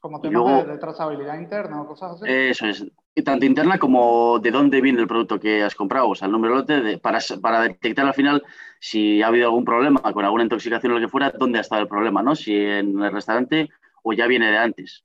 [0.00, 2.24] Como tema de, trazabilidad interna o cosas así.
[2.28, 2.86] Eso es
[3.22, 6.62] tanto interna como de dónde viene el producto que has comprado, o sea, el número
[6.62, 8.44] de lote, para, para, detectar al final
[8.80, 11.82] si ha habido algún problema con alguna intoxicación o lo que fuera, dónde ha estado
[11.82, 12.36] el problema, ¿no?
[12.36, 13.68] Si en el restaurante
[14.02, 15.04] o ya viene de antes.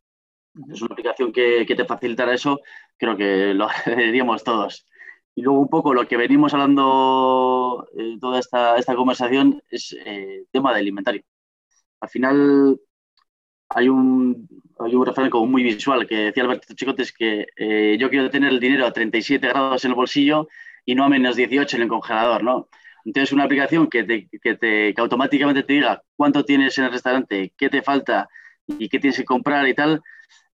[0.72, 2.60] Es una aplicación que, te facilitará eso,
[2.98, 4.86] creo que lo agradeceríamos todos.
[5.36, 10.46] Y luego un poco lo que venimos hablando eh, toda esta, esta conversación es eh,
[10.52, 11.24] tema del inventario.
[12.02, 12.80] Al final,
[13.70, 14.48] hay un,
[14.80, 18.60] hay un refrán muy visual que decía Alberto Chicotes que eh, yo quiero tener el
[18.60, 20.48] dinero a 37 grados en el bolsillo
[20.86, 22.70] y no a menos 18 en el congelador, ¿no?
[23.06, 26.92] Entonces, una aplicación que, te, que, te, que automáticamente te diga cuánto tienes en el
[26.92, 28.30] restaurante, qué te falta
[28.68, 30.02] y qué tienes que comprar y tal,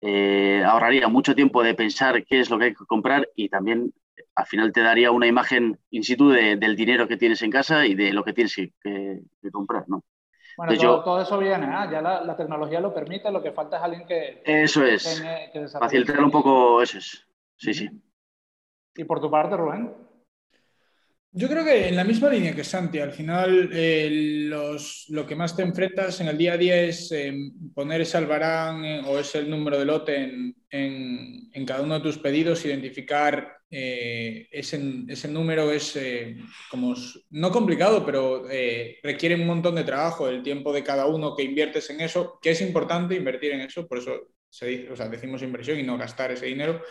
[0.01, 3.93] eh, ahorraría mucho tiempo de pensar qué es lo que hay que comprar y también
[4.35, 7.95] al final te daría una imagen in situ del dinero que tienes en casa y
[7.95, 8.71] de lo que tienes que,
[9.43, 10.05] que comprar, ¿no?
[10.59, 11.89] Bueno, todo, todo, eso viene, ¿ah?
[11.89, 14.43] ya la, la, tecnología lo permite, lo que falta es alguien que...
[14.45, 15.23] Eso es,
[15.79, 17.25] facilitar un poco eso es,
[17.57, 17.89] sí, sí.
[18.97, 19.95] ¿Y por tu parte, Rubén?
[21.39, 25.55] Yo creo que en la misma línea que Santi, al final eh, lo que más
[25.55, 27.33] te enfrentas en el día a día es eh,
[27.73, 32.65] poner ese albarán eh, o ese número de lote en, cada uno de tus pedidos,
[32.65, 34.79] identificar ese,
[35.29, 35.97] número es
[36.71, 36.95] como
[37.31, 38.45] no complicado, pero
[39.03, 42.51] requiere un montón de trabajo, el tiempo de cada uno que inviertes en eso, que
[42.51, 45.99] es importante invertir en eso, por eso se dice, o sea, decimos inversión y no
[45.99, 46.83] gastar ese dinero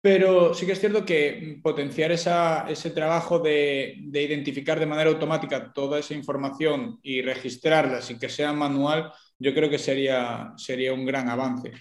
[0.00, 5.98] pero sí que es cierto que potenciar ese trabajo de, identificar de manera automática toda
[5.98, 11.28] esa información y registrarla sin que sea manual, yo creo que sería, sería un gran
[11.28, 11.72] avance.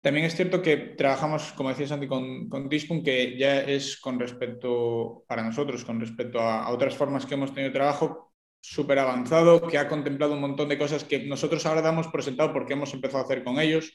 [0.00, 5.24] También es cierto que trabajamos, como decía Santi, con, con que ya es con respecto,
[5.28, 9.78] para nosotros, con respecto a, a otras formas que hemos tenido trabajo, súper avanzado, que
[9.78, 13.22] ha contemplado un montón de cosas que nosotros ahora damos por sentado porque hemos empezado
[13.22, 13.92] a hacer con ellos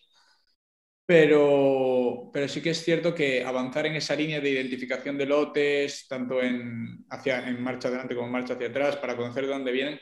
[1.06, 6.08] pero, pero sí que es cierto que avanzar en esa línea de identificación de lotes,
[6.08, 9.72] tanto en, hacia, en marcha adelante como en marcha hacia atrás, para conocer de dónde
[9.72, 10.00] vienen,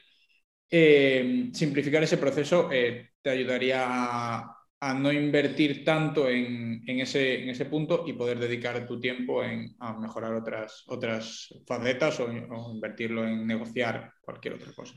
[0.69, 4.59] eh, simplificar ese proceso eh, te ayudaría a,
[4.97, 9.75] no invertir tanto en, en, ese, en, ese, punto y poder dedicar tu tiempo en,
[9.79, 12.29] a mejorar otras, otras facetas o,
[12.73, 14.95] invertirlo en negociar cualquier otra cosa.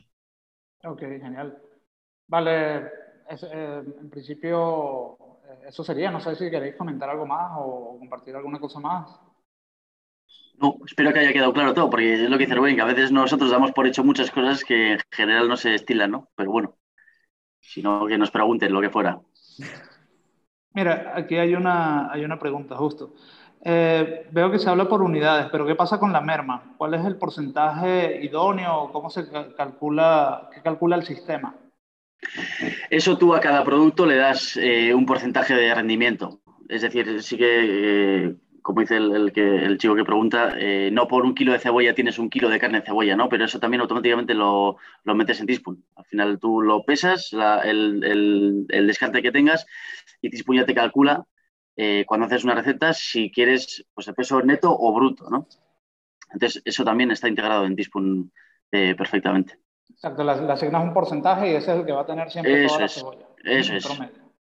[0.82, 1.56] Ok, genial.
[2.26, 5.25] Vale, eh, en principio
[5.66, 6.10] eso sería.
[6.10, 9.20] No sé si queréis comentar algo más o compartir alguna cosa más.
[10.58, 12.86] No, espero que haya quedado claro todo, porque es lo que dice Rubén, que a
[12.86, 16.28] veces nosotros damos por hecho muchas cosas que en general no se estilan, ¿no?
[16.34, 16.76] Pero bueno,
[17.60, 19.20] si no, que nos pregunten lo que fuera.
[20.72, 23.14] Mira, aquí hay una, hay una pregunta justo.
[23.62, 26.74] Eh, veo que se habla por unidades, pero ¿qué pasa con la merma?
[26.78, 28.90] ¿Cuál es el porcentaje idóneo?
[28.92, 31.54] ¿Cómo se calcula, qué calcula el sistema?
[32.90, 36.40] Eso tú a cada producto le das eh, un porcentaje de rendimiento.
[36.68, 41.34] Es decir, sí que, eh, como dice el, chico que pregunta, eh, no por un
[41.34, 43.28] kilo de cebolla tienes un kilo de carne de cebolla, ¿no?
[43.28, 45.84] Pero eso también automáticamente lo, metes en Teaspoon.
[45.94, 47.32] Al final tú lo pesas,
[47.64, 49.66] el, el, descarte que tengas,
[50.20, 51.24] y Teaspoon ya te calcula
[52.06, 55.46] cuando haces una receta si quieres pues, el peso neto o bruto, ¿no?
[56.32, 58.32] Entonces, eso también está integrado en Teaspoon
[58.70, 59.58] perfectamente.
[59.96, 62.80] Exacto, le, asignas un porcentaje y ese es el que va a tener siempre toda
[62.80, 63.26] la cebolla.
[63.42, 63.88] Eso es.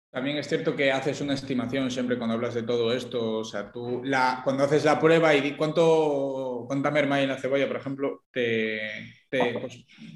[0.09, 3.39] También es cierto que haces una estimación siempre cuando hablas de todo esto.
[3.39, 7.37] O sea, tú la, cuando haces la prueba y cuánto, cuánta merma hay en la
[7.37, 8.79] cebolla, por ejemplo, te,
[9.31, 9.59] 20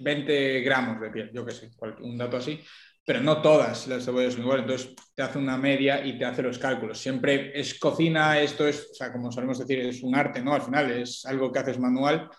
[0.03, 1.69] pues, gramos de piel, yo qué sé,
[2.01, 2.59] un dato así.
[3.05, 4.63] Pero no todas las cebollas son iguales.
[4.63, 6.97] Entonces te hace una media y te hace los cálculos.
[6.97, 10.53] Siempre es cocina, esto es, o sea, como solemos decir, es un arte, ¿no?
[10.53, 12.29] Al final es algo que haces manual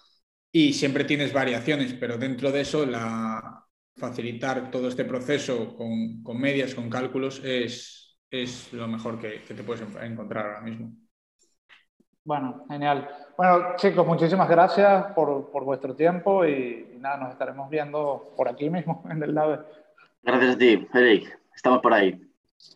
[0.52, 3.62] y siempre tienes variaciones, pero dentro de eso la,
[3.96, 9.54] facilitar todo este proceso con, con medias, con cálculos, es, es lo mejor que, que,
[9.54, 10.92] te puedes encontrar ahora mismo.
[12.24, 13.08] Bueno, genial.
[13.36, 18.70] Bueno, chicos, muchísimas gracias por, por vuestro tiempo y, nada, nos estaremos viendo por aquí
[18.70, 19.66] mismo en el lab.
[20.22, 21.38] Gracias a ti, Eric.
[21.54, 22.20] Estamos por ahí.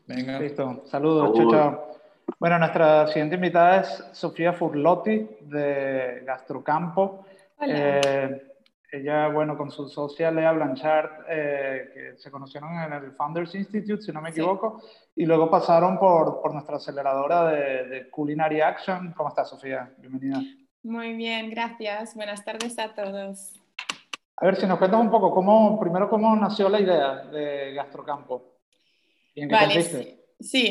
[0.06, 0.40] Venga.
[0.40, 0.82] Listo.
[0.86, 1.36] Saludos.
[1.36, 1.86] Chao, chao.
[2.40, 7.24] Bueno, nuestra siguiente invitada es Sofía Furlotti de Gastrocampo.
[7.60, 8.42] Eh,
[8.92, 14.02] ella, bueno, con su socia Lea Blanchard, eh, que se conocieron en el Founders Institute,
[14.02, 14.80] si no me equivoco,
[15.14, 19.12] y luego pasaron por, por nuestra aceleradora de, de, Culinary Action.
[19.16, 19.92] ¿Cómo estás, Sofía?
[19.98, 20.40] Bienvenida.
[20.82, 22.14] Muy bien, gracias.
[22.14, 23.54] Buenas tardes a todos.
[24.36, 28.58] A ver, si nos cuentas un poco, cómo, primero, cómo nació la idea de Gastrocampo.
[29.34, 30.20] ¿Y en qué vale, Sí,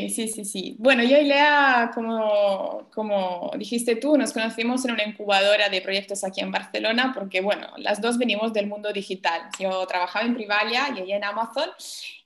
[0.10, 0.76] sí, sí, sí.
[0.80, 6.24] Bueno, yo y Lea, como, como dijiste tú, nos conocimos en una incubadora de proyectos
[6.24, 9.42] aquí en Barcelona porque, bueno, las dos venimos del mundo digital.
[9.60, 11.70] Yo trabajaba en Privalia y ella en Amazon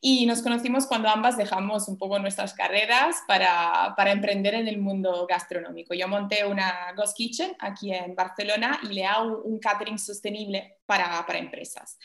[0.02, 4.78] y nos conocimos cuando ambas dejamos un poco nuestras carreras para, para emprender en el
[4.78, 5.94] mundo gastronómico.
[5.94, 11.40] Yo monté una Ghost Kitchen aquí en Barcelona y Lea un catering sostenible para, para
[11.40, 11.98] empresas.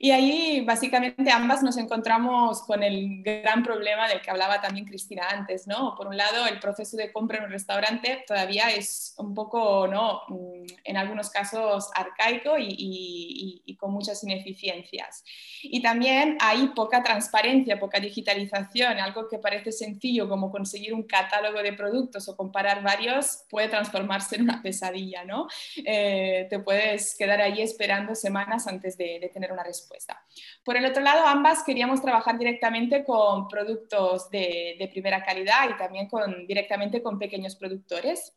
[0.00, 5.26] Y ahí básicamente ambas nos encontramos con el gran problema del que hablaba también Cristina
[5.28, 5.96] antes, ¿no?
[5.96, 10.22] Por un lado, el proceso de compra en un restaurante todavía es un poco, ¿no?
[10.28, 15.24] Mm, en algunos casos arcaico y, y, con muchas ineficiencias.
[15.62, 17.37] Y también hay poca transparencia,
[17.78, 23.44] poca digitalización, algo que parece sencillo como conseguir un catálogo de productos o comparar varios
[23.48, 25.46] puede transformarse en una pesadilla, ¿no?
[25.84, 30.24] Eh, te puedes quedar ahí esperando semanas antes de, tener una respuesta.
[30.64, 36.08] Por el otro lado, ambas queríamos trabajar directamente con productos de, primera calidad y también
[36.46, 38.32] directamente con pequeños productores.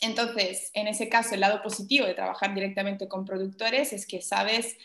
[0.00, 4.76] Entonces, en ese caso, el lado positivo de trabajar directamente con productores es que sabes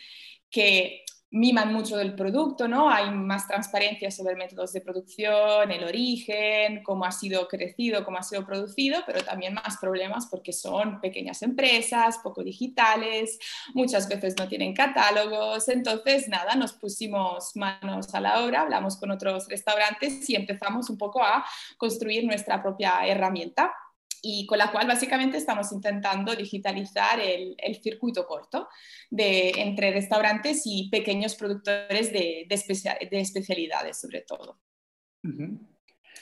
[0.50, 2.90] que miman mucho del producto, ¿no?
[2.90, 8.22] Hay más transparencia sobre métodos de producción, el origen, cómo ha sido crecido, cómo ha
[8.22, 13.38] sido producido, pero también más problemas porque son pequeñas empresas, poco digitales,
[13.74, 15.68] muchas veces no tienen catálogos.
[15.68, 20.98] Entonces, nada, nos pusimos manos a la obra, hablamos con otros restaurantes y empezamos un
[20.98, 21.44] poco a
[21.76, 23.72] construir nuestra propia herramienta
[24.22, 28.68] y con la cual básicamente estamos intentando digitalizar el, el circuito corto
[29.10, 34.58] de, entre restaurantes y pequeños productores de, de, de especialidades, sobre todo.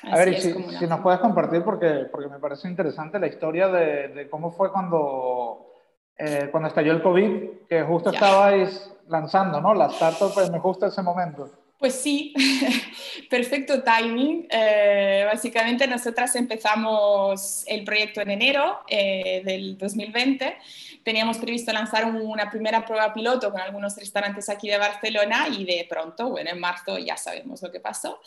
[0.02, 4.28] A ver, si, si, nos puedes compartir, porque, porque me parece interesante la historia de,
[4.30, 5.72] cómo fue cuando,
[6.16, 9.74] eh, cuando estalló el COVID, que justo estabais lanzando, ¿no?
[9.74, 11.50] La startup en justo ese momento.
[11.78, 12.34] Pues sí,
[13.30, 14.48] perfecto timing.
[14.50, 20.56] Eh, básicamente nosotras empezamos el proyecto en enero eh, del 2020.
[21.04, 25.87] Teníamos previsto lanzar una primera prueba piloto con algunos restaurantes aquí de Barcelona y de
[25.88, 28.20] pronto, bueno, en marzo ya sabemos lo que pasó.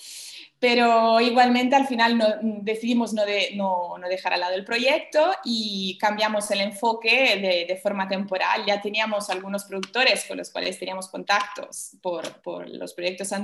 [0.61, 5.31] Pero igualmente al final no, decidimos no, de, no, no, dejar al lado el proyecto
[5.43, 8.63] y cambiamos el enfoque de, de, forma temporal.
[8.67, 13.40] Ya teníamos algunos productores con los cuales teníamos contactos por, por, los proyectos anteriores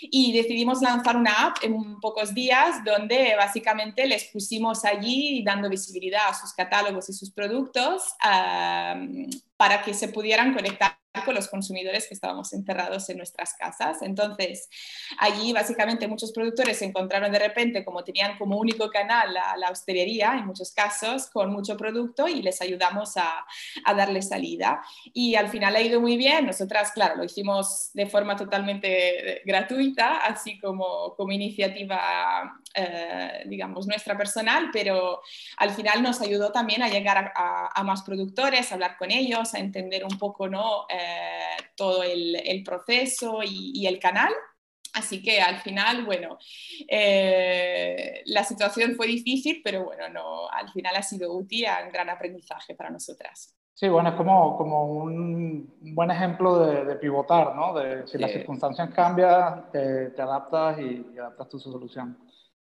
[0.00, 6.28] y decidimos lanzar una app en pocos días donde básicamente les pusimos allí dando visibilidad
[6.28, 8.14] a sus catálogos y sus productos
[9.56, 14.00] para que se pudieran conectar con los consumidores que estábamos encerrados en nuestras casas.
[14.02, 14.68] Entonces,
[15.18, 19.70] allí básicamente muchos productores se encontraron de repente como tenían como único canal la, la
[19.70, 23.44] hostelería, en muchos casos, con mucho producto y les ayudamos a,
[23.84, 24.82] a, darle salida.
[25.12, 26.46] Y al final ha ido muy bien.
[26.46, 34.16] Nosotras, claro, lo hicimos de forma totalmente gratuita, así como, como iniciativa, eh, digamos, nuestra
[34.16, 35.20] personal, pero
[35.56, 39.54] al final nos ayudó también a llegar a, a, más productores, a hablar con ellos,
[39.54, 40.86] a entender un poco, ¿no?
[40.88, 44.32] Eh, todo el, el proceso y, y, el canal.
[44.92, 46.38] Así que al final, bueno,
[46.88, 52.08] eh, la situación fue difícil, pero bueno, no, al final ha sido útil, un gran
[52.08, 53.56] aprendizaje para nosotras.
[53.74, 57.72] Sí, bueno, es como, como un buen ejemplo de, de pivotar, ¿no?
[57.72, 58.18] De si sí.
[58.18, 62.18] las circunstancias cambian, te, te adaptas y, y, adaptas tu solución.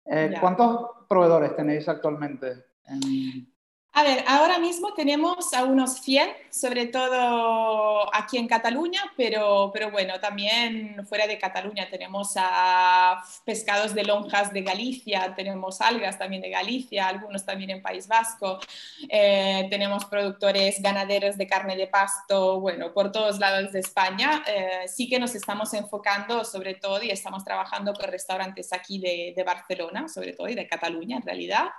[0.06, 2.64] Eh, ¿Cuántos proveedores tenéis actualmente?
[2.86, 3.52] En...
[3.92, 9.90] A ver, ahora mismo tenemos a unos 100, sobre todo aquí en Cataluña, pero, pero
[9.90, 16.40] bueno, también fuera de Cataluña tenemos a pescados de lonjas de Galicia, tenemos algas también
[16.40, 18.60] de Galicia, algunos también en País Vasco,
[19.08, 24.44] eh, tenemos productores ganaderos de carne de pasto, bueno, por todos lados de España.
[24.46, 29.32] Eh, sí que nos estamos enfocando sobre todo y estamos trabajando con restaurantes aquí de,
[29.34, 31.70] de Barcelona, sobre todo, y de Cataluña en realidad,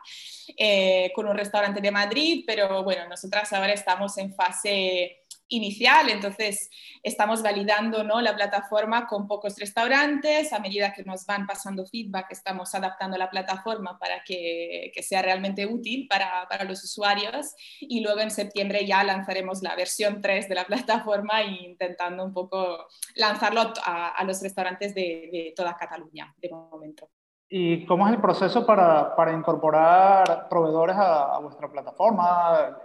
[0.57, 5.18] eh, con un restaurante de Madrid, pero bueno, nosotras ahora estamos en fase
[5.52, 6.70] inicial, entonces
[7.04, 8.22] estamos validando ¿no?
[8.22, 13.30] la plataforma con pocos restaurantes, a medida que nos van pasando feedback estamos adaptando la
[13.30, 17.47] plataforma para que, sea realmente útil para, los usuarios
[17.80, 22.34] y luego en septiembre ya lanzaremos la versión 3 de la plataforma e intentando un
[22.34, 27.10] poco lanzarlo a, a los restaurantes de, de toda Cataluña de momento.
[27.54, 32.80] ¿Y cómo es el proceso para, para incorporar proveedores a, a, vuestra plataforma?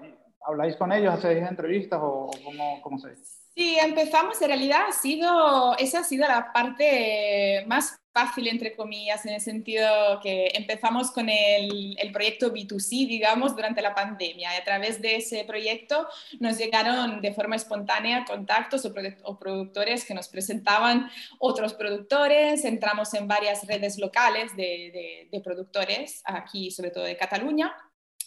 [0.45, 3.23] ¿Habláis con ellos, hacéis entrevistas o cómo, cómo se dice?
[3.55, 9.27] Sí, empezamos, en realidad ha sido, esa ha sido la parte más fácil, entre comillas,
[9.27, 9.87] en el sentido
[10.23, 14.55] que empezamos con el, proyecto B2C, digamos, durante la pandemia.
[14.55, 16.09] Y a través de ese proyecto
[16.41, 22.65] nos llegaron de forma espontánea contactos o, productores que nos presentaban otros productores.
[22.65, 27.75] Entramos en varias redes locales de productores, aquí sobre todo de Cataluña.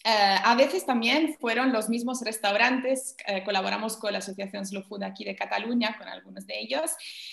[0.05, 5.03] Uh, a veces también fueron los mismos restaurantes, uh, colaboramos con la Asociación Slow Food
[5.03, 6.91] aquí de Cataluña, con algunos de ellos,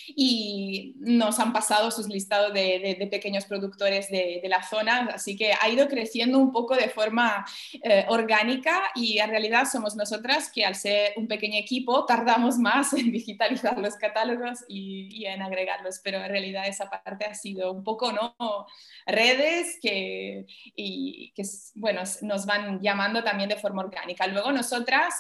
[0.08, 5.08] y nos han pasado sus listados de, de, de pequeños productores de, de, la zona,
[5.14, 9.94] así que ha ido creciendo un poco de forma uh, orgánica y en realidad somos
[9.94, 15.26] nosotras que al ser un pequeño equipo tardamos más en digitalizar los catálogos y, y
[15.26, 18.34] en agregarlos, pero en realidad esa parte ha sido un poco, ¿no?
[19.06, 21.44] Redes que, y, que
[21.76, 24.26] bueno, nos van llamando también de forma orgánica.
[24.26, 25.14] Luego nosotras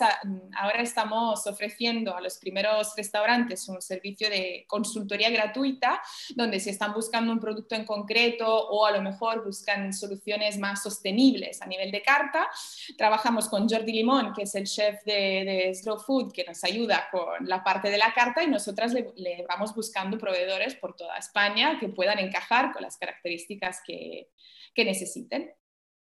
[0.56, 6.00] ahora estamos ofreciendo a los primeros restaurantes un servicio de consultoría gratuita,
[6.34, 10.82] donde si están buscando un producto en concreto o a lo mejor buscan soluciones más
[10.82, 12.48] sostenibles a nivel de carta,
[12.96, 17.08] trabajamos con Jordi Limón, que es el chef de, de Slow Food, que nos ayuda
[17.10, 21.16] con la parte de la carta y nosotras le, le vamos buscando proveedores por toda
[21.18, 24.28] España que puedan encajar con las características que,
[24.74, 25.52] que necesiten.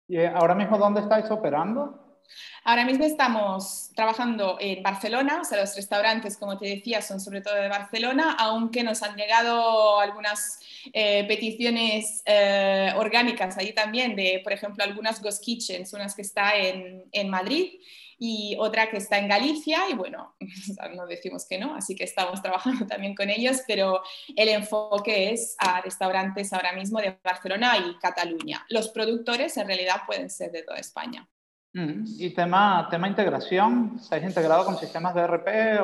[0.09, 2.17] ¿Y ahora mismo dónde estáis operando?
[2.63, 7.41] Ahora mismo estamos trabajando en Barcelona, o sea, los restaurantes, como te decía, son sobre
[7.41, 10.59] todo de Barcelona, aunque nos han llegado algunas
[10.93, 16.55] eh, peticiones eh, orgánicas ahí también, de, por ejemplo, algunas Ghost Kitchens, unas que está
[16.55, 17.73] en, en Madrid
[18.19, 20.35] y otra que está en Galicia y bueno,
[20.95, 24.01] no decimos que no, así que estamos trabajando también con ellos, pero
[24.35, 28.65] el enfoque es a restaurantes ahora mismo de Barcelona y Cataluña.
[28.69, 31.27] Los productores en realidad pueden ser de toda España.
[31.71, 33.97] ¿Y tema, tema integración?
[34.01, 35.79] ¿Estáis integrado con sistemas de RP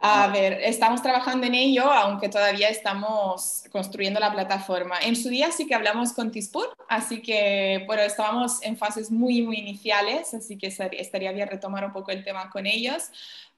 [0.00, 4.96] a ver, estamos trabajando en ello, aunque todavía estamos construyendo la plataforma.
[5.00, 9.42] En su día sí que hablamos con Tispur, así que bueno, estábamos en fases muy,
[9.42, 13.10] muy iniciales, así que estaría bien retomar un poco el tema con ellos.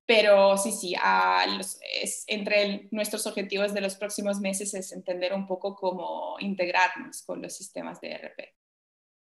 [0.07, 4.93] Pero sí, sí, a los, es, entre el, nuestros objetivos de los próximos meses es
[4.93, 8.60] entender un poco cómo integrarnos con los sistemas de RP.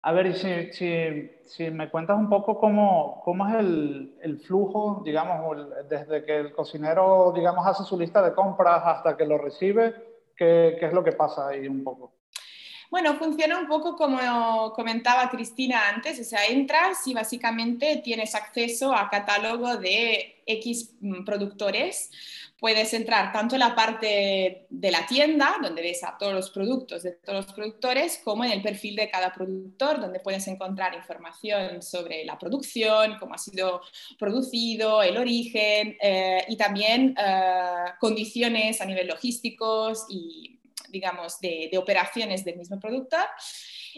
[0.06, 5.58] A ver, si, si, me cuentas un poco cómo, cómo es el, el flujo, digamos,
[5.90, 9.96] desde que el cocinero, digamos, hace su lista de compras hasta que lo recibe,
[10.36, 12.12] ¿qué, qué es lo que pasa ahí un poco?
[12.94, 18.94] Bueno, funciona un poco como comentaba Cristina antes, o sea, entras y básicamente tienes acceso
[18.94, 22.12] a catálogo de X mm, productores.
[22.60, 27.02] Puedes entrar tanto en la parte de la tienda, donde ves a todos los productos
[27.02, 31.82] de todos los productores, como en el perfil de cada productor, donde puedes encontrar información
[31.82, 33.82] sobre la producción, cómo ha sido
[34.20, 40.60] producido, el origen eh, y también eh, condiciones a nivel logísticos y
[40.94, 43.26] digamos, de, operaciones del mismo productor.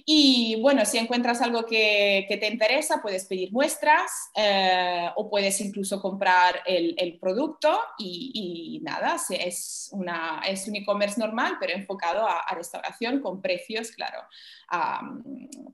[0.05, 6.01] Y bueno, si encuentras algo que, te interesa, puedes pedir muestras eh, o puedes incluso
[6.01, 13.91] comprar el, producto y, nada, es, un e-commerce normal, pero enfocado a, restauración con precios,
[13.91, 14.21] claro,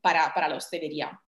[0.02, 1.22] para, para la hostelería.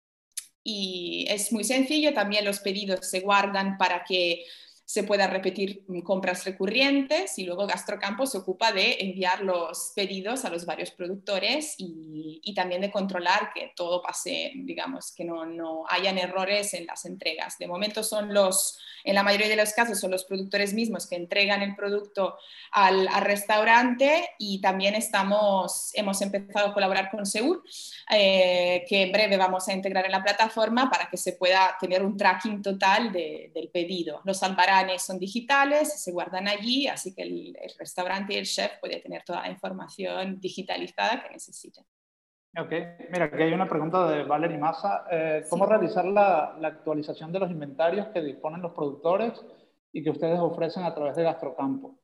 [0.64, 4.46] Y es muy sencillo, también los pedidos se guardan para que
[4.92, 10.50] se pueda repetir compras recurrentes y luego Gastrocampo se ocupa de enviar los pedidos a
[10.50, 16.18] los varios productores y, también de controlar que todo pase, digamos, que no, no, hayan
[16.18, 17.58] errores en las entregas.
[17.58, 21.16] De momento son los, en la mayoría de los casos son los productores mismos que
[21.16, 22.36] entregan el producto
[22.72, 27.64] al, restaurante y también estamos, hemos empezado a colaborar con Seur,
[28.10, 32.04] eh, que en breve vamos a integrar en la plataforma para que se pueda tener
[32.04, 34.20] un tracking total del pedido.
[34.26, 39.00] Los salvará son digitales, se guardan allí, así que el, restaurante y el chef puede
[39.00, 41.82] tener toda la información digitalizada que necesite.
[42.58, 42.72] Ok,
[43.12, 45.06] mira, aquí hay una pregunta de Valerie Massa.
[45.10, 49.34] Eh, ¿Cómo realizar la, actualización de los inventarios que disponen los productores
[49.94, 52.00] y que ustedes ofrecen a través de Gastrocampo?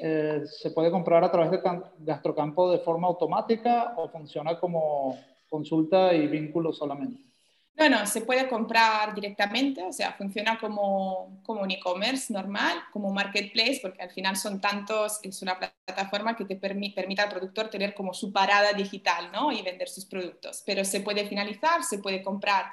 [0.00, 1.60] Eh, ¿Se puede comprar a través de
[1.98, 5.18] Gastrocampo de forma automática o funciona como
[5.48, 7.31] consulta y vínculo solamente?
[7.74, 13.08] No, no, se puede comprar directamente, o sea, funciona como, como un e-commerce normal, como
[13.08, 17.70] un marketplace, porque al final son tantos, es una plataforma que te permite, al productor
[17.70, 19.50] tener como su parada digital, ¿no?
[19.50, 20.62] Y vender sus productos.
[20.66, 22.66] Pero se puede finalizar, se puede comprar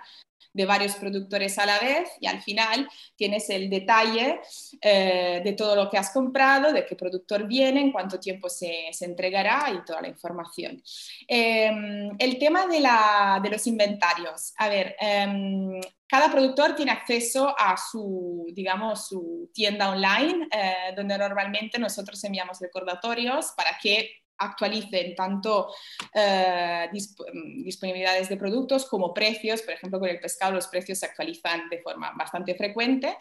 [0.54, 4.40] de varios productores a la vez y al final tienes el detalle
[4.82, 8.90] eh, de todo lo que has comprado, de qué productor viene, en cuánto tiempo se,
[8.92, 10.82] se entregará y toda la información.
[11.28, 14.54] Em, el tema de, la, de, los inventarios.
[14.58, 21.18] A ver, em, cada productor tiene acceso a su, digamos, su tienda online, eh, donde
[21.18, 24.10] normalmente nosotros enviamos recordatorios para que
[24.40, 25.74] actualicen tanto
[26.14, 29.62] eh, mm, disponibilidades de productos como precios.
[29.62, 33.18] Por ejemplo, con el pescado los precios se actualizan de forma bastante frecuente.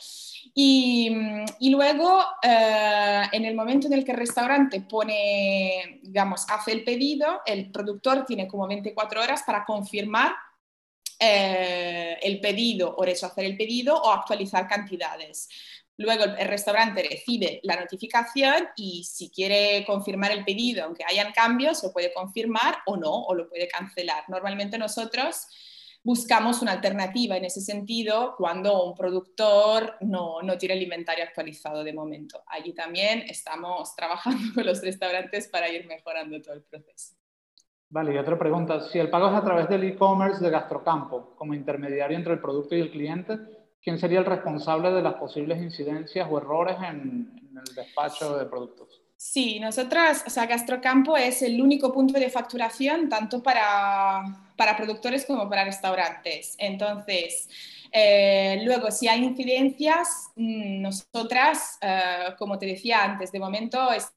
[0.54, 6.72] Y, mm, luego, eh, en el momento en el que el restaurante pone, digamos, hace
[6.72, 10.34] el pedido, el productor tiene como 24 horas para confirmar
[11.20, 15.48] eh, el pedido o rechazar el pedido o actualizar cantidades.
[15.98, 21.82] Luego el restaurante recibe la notificación y si quiere confirmar el pedido, aunque hayan cambios,
[21.82, 24.22] lo puede confirmar o no, o lo puede cancelar.
[24.28, 25.48] Normalmente nosotros
[26.04, 31.82] buscamos una alternativa en ese sentido cuando un productor no, no tiene el inventario actualizado
[31.82, 32.44] de momento.
[32.46, 37.16] Allí también estamos trabajando con los restaurantes para ir mejorando todo el proceso.
[37.90, 38.88] Vale, y otra pregunta.
[38.88, 42.76] Si el pago es a través del e-commerce de Gastrocampo, como intermediario entre el producto
[42.76, 43.36] y el cliente,
[43.82, 49.02] ¿quién sería el responsable de las posibles incidencias o errores en, el despacho de productos?
[49.16, 54.22] Sí, nosotras, o sea, Gastrocampo es el único punto de facturación tanto para,
[54.56, 56.54] para productores como para restaurantes.
[56.58, 57.48] Entonces,
[57.90, 64.12] eh, luego, si hay incidencias, mm, nosotras, eh, como te decía antes, de momento es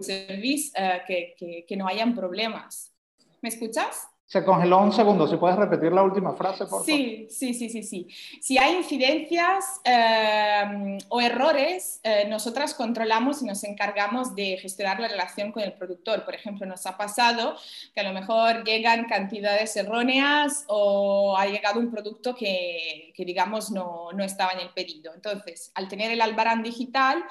[0.00, 2.94] service eh, que, que, que no hayan problemas.
[3.42, 4.08] ¿Me escuchas?
[4.34, 6.86] Se congeló un segundo, si puedes repetir la última frase, por favor.
[6.86, 8.08] Sí, sí, sí, sí, sí.
[8.40, 15.06] Si hay incidencias eh, o errores, eh, nosotras controlamos y nos encargamos de gestionar la
[15.06, 16.24] relación con el productor.
[16.24, 17.54] Por ejemplo, nos ha pasado
[17.94, 23.70] que a lo mejor llegan cantidades erróneas o ha llegado un producto que, que digamos,
[23.70, 25.14] no, no estaba en el pedido.
[25.14, 27.24] Entonces, al tener el albarán digital,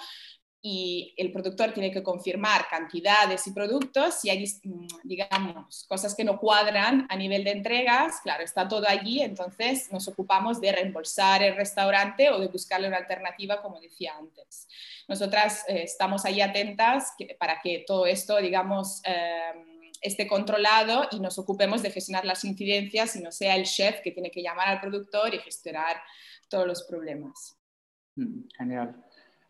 [0.66, 6.24] y el productor tiene que confirmar cantidades y productos, si hay, mm, digamos, cosas que
[6.24, 11.44] no cuadran a nivel de entregas, claro, está todo allí, entonces nos ocupamos de reembolsar
[11.44, 14.70] el restaurante o de buscarle una alternativa, como decía antes.
[15.10, 21.38] Nosotras eh, estamos ahí atentas para que todo esto, digamos, em, esté controlado y nos
[21.40, 24.80] ocupemos de gestionar las incidencias y no sea el chef que tiene que llamar al
[24.80, 25.98] productor y gestionar
[26.48, 27.58] todos los problemas.
[28.16, 29.03] Mm, genial.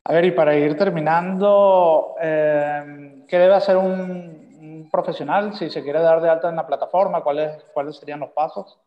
[0.06, 6.02] A ver, y para ir terminando, eh, ¿qué debe hacer un, profesional si se quiere
[6.02, 7.24] dar de alta en la plataforma?
[7.24, 8.80] ¿Cuáles, ¿Cuáles serían los pasos?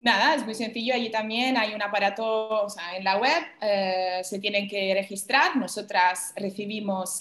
[0.00, 0.94] Nada, es muy sencillo.
[0.94, 5.56] Allí también hay un aparato o sea, en la web, eh, se tienen que registrar.
[5.56, 7.18] Nosotras recibimos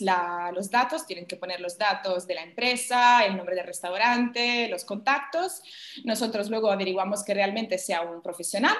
[0.53, 4.85] los datos, tienen que poner los datos de la empresa, el nombre del restaurante, los
[4.85, 5.63] contactos.
[6.05, 8.77] Nosotros luego averiguamos que realmente sea un profesional,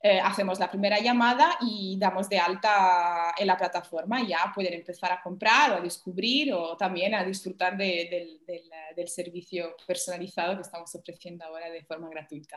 [0.00, 4.22] eh, hacemos la primera llamada y damos de alta en la plataforma.
[4.28, 10.54] Ya pueden empezar a comprar o a descubrir o también a disfrutar del servicio personalizado
[10.54, 12.56] que estamos ofreciendo ahora de forma gratuita.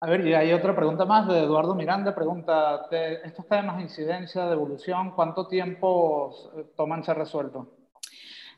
[0.00, 2.14] A ver, y hay otra pregunta más de Eduardo Miranda.
[2.14, 2.86] Pregunta,
[3.24, 6.32] estos temas de incidencia, de evolución, ¿cuánto tiempo
[6.76, 7.66] toman ser resueltos?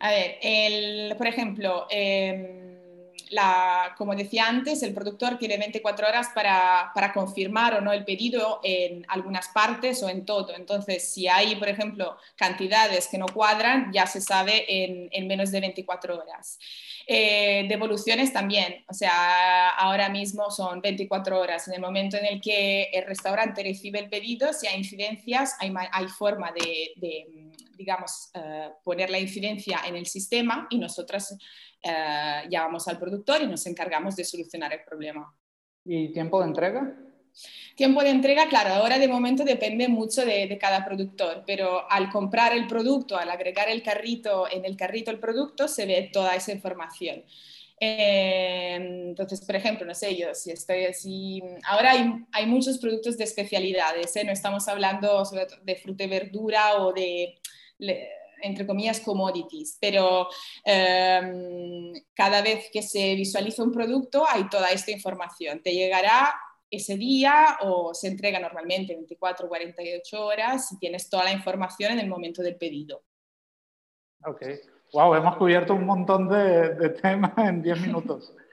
[0.00, 2.69] A ver, por ejemplo, em,
[3.96, 8.60] como decía antes, el productor tiene 24 horas para, para, confirmar o no el pedido
[8.62, 10.54] en algunas partes o en todo.
[10.54, 15.50] Entonces, si hay, por ejemplo, cantidades que no cuadran, ya se sabe en, en menos
[15.50, 16.58] de 24 horas.
[17.12, 21.66] Eh, devoluciones también, o sea, ahora mismo son 24 horas.
[21.66, 25.72] En el momento en el que el restaurante recibe el pedido, si hay incidencias, hay,
[25.90, 31.36] hay forma de, digamos, eh, poner la incidencia en el sistema y nosotras
[31.82, 35.34] eh, llamamos al productor y nos encargamos de solucionar el problema.
[35.84, 36.96] ¿Y tiempo de entrega?
[37.74, 42.52] Tiempo de entrega, claro, ahora de momento depende mucho de, cada productor, pero al comprar
[42.52, 46.52] el producto, al agregar el carrito, en el carrito el producto, se ve toda esa
[46.52, 47.24] información.
[47.82, 51.92] Eh, entonces, por ejemplo, no sé, yo si estoy así, ahora
[52.32, 54.24] hay, muchos productos de especialidades, ¿eh?
[54.24, 55.22] no estamos hablando
[55.62, 57.40] de fruta y verdura o de,
[58.42, 60.28] entre comillas, commodities, pero
[60.64, 65.62] eh, cada vez que se visualiza un producto hay toda esta información.
[65.62, 66.34] Te llegará
[66.70, 71.92] ese día o se entrega normalmente 24 o 48 horas y tienes toda la información
[71.92, 73.02] en el momento del pedido.
[74.24, 74.42] Ok.
[74.92, 78.34] Wow, hemos cubierto un montón de, temas en 10 minutos.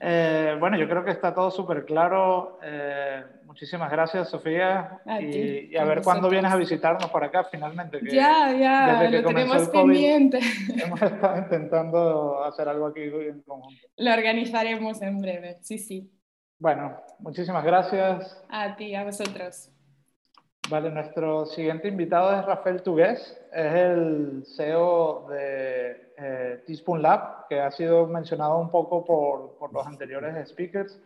[0.00, 2.60] Eh, bueno, yo creo que está todo súper claro.
[2.62, 5.02] Eh, muchísimas gracias, Sofía.
[5.20, 8.00] y, a ver cuándo vienes a visitarnos por acá finalmente.
[8.10, 10.40] ya, ya, lo tenemos pendiente.
[10.82, 13.88] Hemos estado intentando hacer algo aquí en conjunto.
[13.98, 16.10] Lo organizaremos en breve, sí, sí.
[16.58, 18.42] Bueno, muchísimas gracias.
[18.48, 19.70] A ti, a vosotros.
[20.70, 27.60] Vale, nuestro siguiente invitado es Rafael Tugués, es el CEO de eh, Teaspoon Lab, que
[27.60, 30.98] ha sido mencionado un poco por, por los anteriores speakers.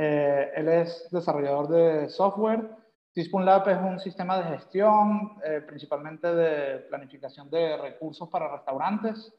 [0.00, 2.70] Eh, él es desarrollador de software.
[3.12, 9.34] Teaspoon Lab es un sistema de gestión, eh, principalmente de planificación de recursos para restaurantes.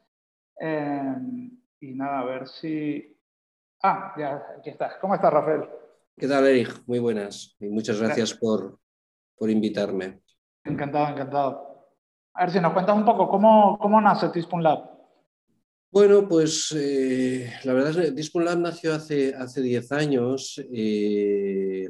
[0.60, 1.14] Eh,
[1.80, 3.16] y nada, a ver si
[3.82, 4.98] Ah, ya, aquí estás.
[5.00, 5.66] ¿Cómo estás, Rafael?
[6.16, 6.82] ¿Qué tal, Eric?
[6.86, 8.78] Muy buenas y muchas gracias, Por,
[9.34, 10.20] por, invitarme.
[10.64, 11.86] Encantado, encantado.
[12.34, 14.89] A ver si nos cuentas un poco cómo, cómo nace Teaspoon Lab.
[15.92, 20.62] Bueno, pues eh, la verdad es que Teaspoon Lab nació hace 10 años.
[20.72, 21.88] Eh,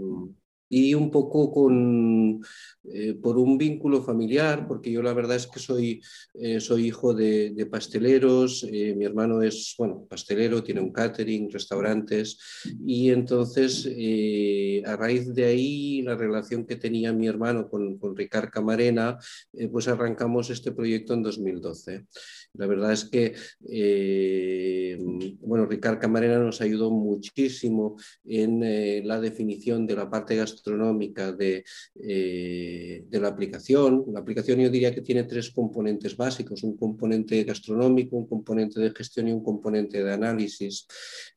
[0.72, 2.40] y un poco con,
[2.84, 6.00] eh, por un vínculo familiar, porque yo la verdad es que soy,
[6.34, 12.38] eh, soy hijo de, pasteleros, eh, mi hermano es bueno, pastelero, tiene un catering, restaurantes,
[12.86, 13.86] y entonces
[14.86, 19.18] a raíz de ahí la relación que tenía mi hermano con, con Ricard Camarena,
[19.72, 22.06] pues arrancamos este proyecto en 2012.
[22.54, 23.34] La verdad es que,
[25.40, 31.64] bueno, Ricard Camarena nos ayudó muchísimo en la definición de la parte gastronómica astronómica de,
[31.98, 34.04] eh, de, la aplicación.
[34.12, 38.90] La aplicación yo diría que tiene tres componentes básicos, un componente gastronómico, un componente de
[38.90, 40.86] gestión y un componente de análisis.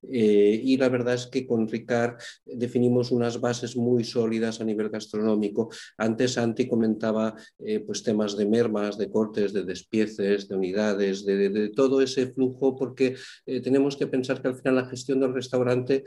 [0.04, 4.90] Eh, y la verdad es que con Ricard definimos unas bases muy sólidas a nivel
[4.90, 5.70] gastronómico.
[5.98, 11.50] Antes Santi comentaba eh, pues temas de mermas, de cortes, de despieces, de unidades, de,
[11.50, 13.16] de todo ese flujo, porque
[13.46, 16.04] tenemos que pensar que al final la gestión del restaurante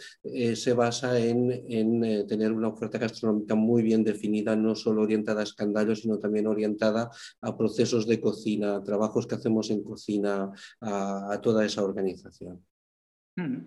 [0.54, 5.44] se basa en, en tener una oferta gastronómica muy bien definida, no solo orientada a
[5.44, 10.50] escandallos, sino también orientada a procesos de cocina, a trabajos que hacemos en cocina,
[10.80, 12.64] a, toda esa organización.
[13.36, 13.58] Hmm.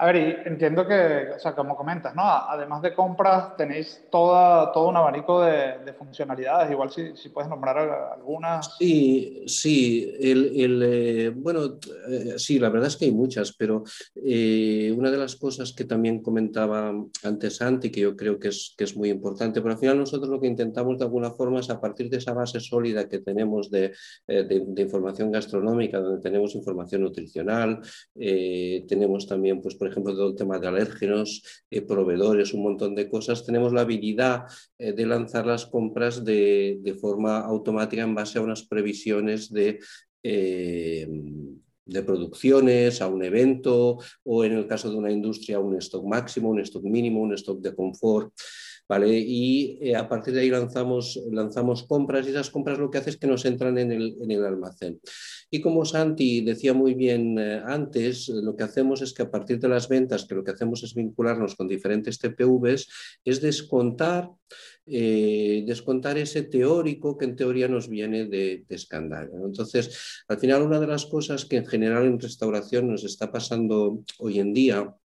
[0.00, 2.22] A ver, entiendo que, o sea, como comentas, ¿no?
[2.22, 6.70] Además de compras, tenéis toda, todo un abanico de, funcionalidades.
[6.70, 7.76] Igual si, si, puedes nombrar
[8.14, 8.78] algunas.
[8.78, 10.10] Sí, sí.
[10.18, 11.78] El, eh, bueno,
[12.08, 13.84] eh, sí, la verdad es que hay muchas, pero
[14.14, 18.72] eh, una de las cosas que también comentaba antes Santi, que yo creo que es,
[18.78, 21.68] que es muy importante, pero al final nosotros lo que intentamos de alguna forma es
[21.68, 23.92] a partir de esa base sólida que tenemos de,
[24.26, 27.82] de información gastronómica, donde tenemos información nutricional,
[28.14, 33.08] tenemos también, pues, por ejemplo, todo el tema de alérgenos, eh, proveedores, un montón de
[33.08, 34.44] cosas, tenemos la habilidad
[34.78, 39.78] eh, de lanzar las compras de, forma automática en base a unas previsiones de,
[40.22, 41.08] eh,
[41.84, 46.50] de producciones, a un evento o en el caso de una industria un stock máximo,
[46.50, 48.32] un stock mínimo, un stock de confort.
[48.90, 49.16] ¿Vale?
[49.16, 53.10] Y eh, a partir de ahí lanzamos, lanzamos compras y esas compras lo que hace
[53.10, 55.00] es que nos entran en el, en el almacén.
[55.48, 59.60] Y como Santi decía muy bien eh, antes, lo que hacemos es que a partir
[59.60, 62.88] de las ventas, que lo que hacemos es vincularnos con diferentes TPVs,
[63.24, 64.28] es descontar,
[64.86, 69.46] eh, descontar ese teórico que en teoría nos viene de, de escándalo.
[69.46, 74.02] Entonces, al final, una de las cosas que en general en restauración nos está pasando
[74.18, 74.96] hoy en día,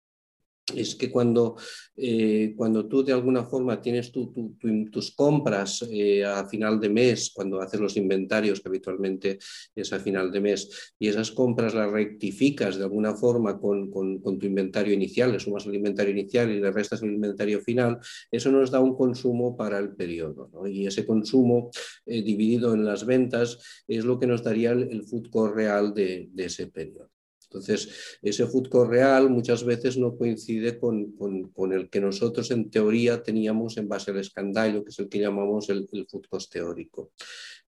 [0.73, 1.57] es que cuando,
[1.97, 7.61] eh, cuando tú de alguna forma tienes tus compras eh, a final de mes, cuando
[7.61, 9.39] haces los inventarios, que habitualmente
[9.75, 14.47] es a final de mes, y esas compras las rectificas de alguna forma con, tu
[14.47, 17.99] inventario inicial, le sumas el inventario inicial y le restas el inventario final,
[18.31, 20.51] eso nos da un consumo para el periodo.
[20.67, 21.71] Y ese consumo
[22.07, 26.31] eh, dividido en las ventas es lo que nos daría el, food core real de
[26.37, 27.14] ese periodo.
[27.55, 33.23] Entonces, ese food real muchas veces no coincide con, con, el que nosotros en teoría
[33.23, 36.07] teníamos en base al escandallo, que es el que llamamos el, el
[36.51, 37.13] teórico.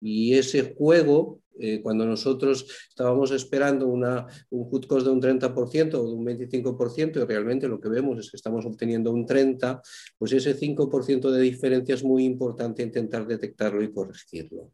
[0.01, 4.03] Y ese juego eh, cuando nosotros estábamos esperando un
[4.69, 8.29] food cost de un 30% o de un 25% y realmente lo que vemos es
[8.29, 9.81] que estamos obteniendo un 30%,
[10.17, 14.71] pues ese 5% de diferencia es muy importante intentar detectarlo y corregirlo.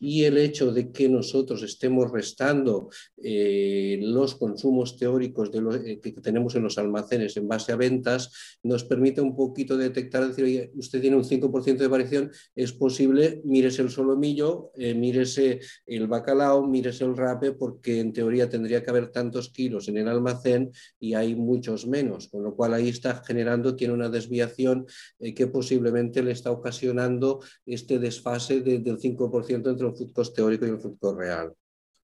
[0.00, 2.90] Y el hecho de que nosotros estemos restando
[3.22, 5.50] eh, los consumos teóricos
[5.84, 10.26] eh, que tenemos en los almacenes en base a ventas nos permite un poquito detectar,
[10.26, 16.06] decir, oye, usted tiene un 5% de variación, es posible, mírese el solomillo, mírese el
[16.16, 20.70] bacalao, mires el rape porque en teoría tendría que haber tantos kilos en el almacén
[20.98, 24.86] y hay muchos menos, con lo cual ahí está generando, tiene una desviación
[25.18, 30.66] eh, que posiblemente le está ocasionando este desfase del 5% entre el food cost teórico
[30.66, 31.52] y el food cost real.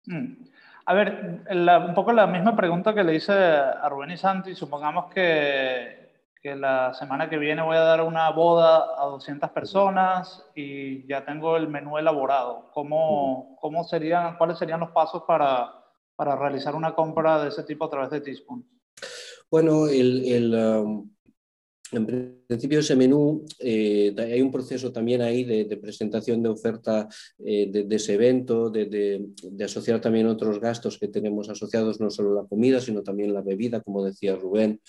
[0.06, 0.54] Mm.
[0.86, 5.10] A ver, un poco la misma pregunta que le hice a Rubén y Santi, supongamos
[5.12, 6.03] que
[6.44, 11.24] que la semana que viene voy a dar una boda a 200 personas y ya
[11.24, 12.70] tengo el menú elaborado.
[12.74, 15.72] ¿Cómo, cómo serían, ¿Cuáles serían los pasos para,
[16.14, 18.62] para realizar una compra de ese tipo a través de Teaspoon?
[19.50, 21.10] Bueno, el, el, um,
[21.92, 27.70] en principio ese menú, eh, hay un proceso también ahí de, presentación de oferta eh,
[27.70, 32.34] de, de, ese evento, de, de, asociar también otros gastos que tenemos asociados, no solo
[32.34, 34.82] la comida, sino también la bebida, como decía Rubén.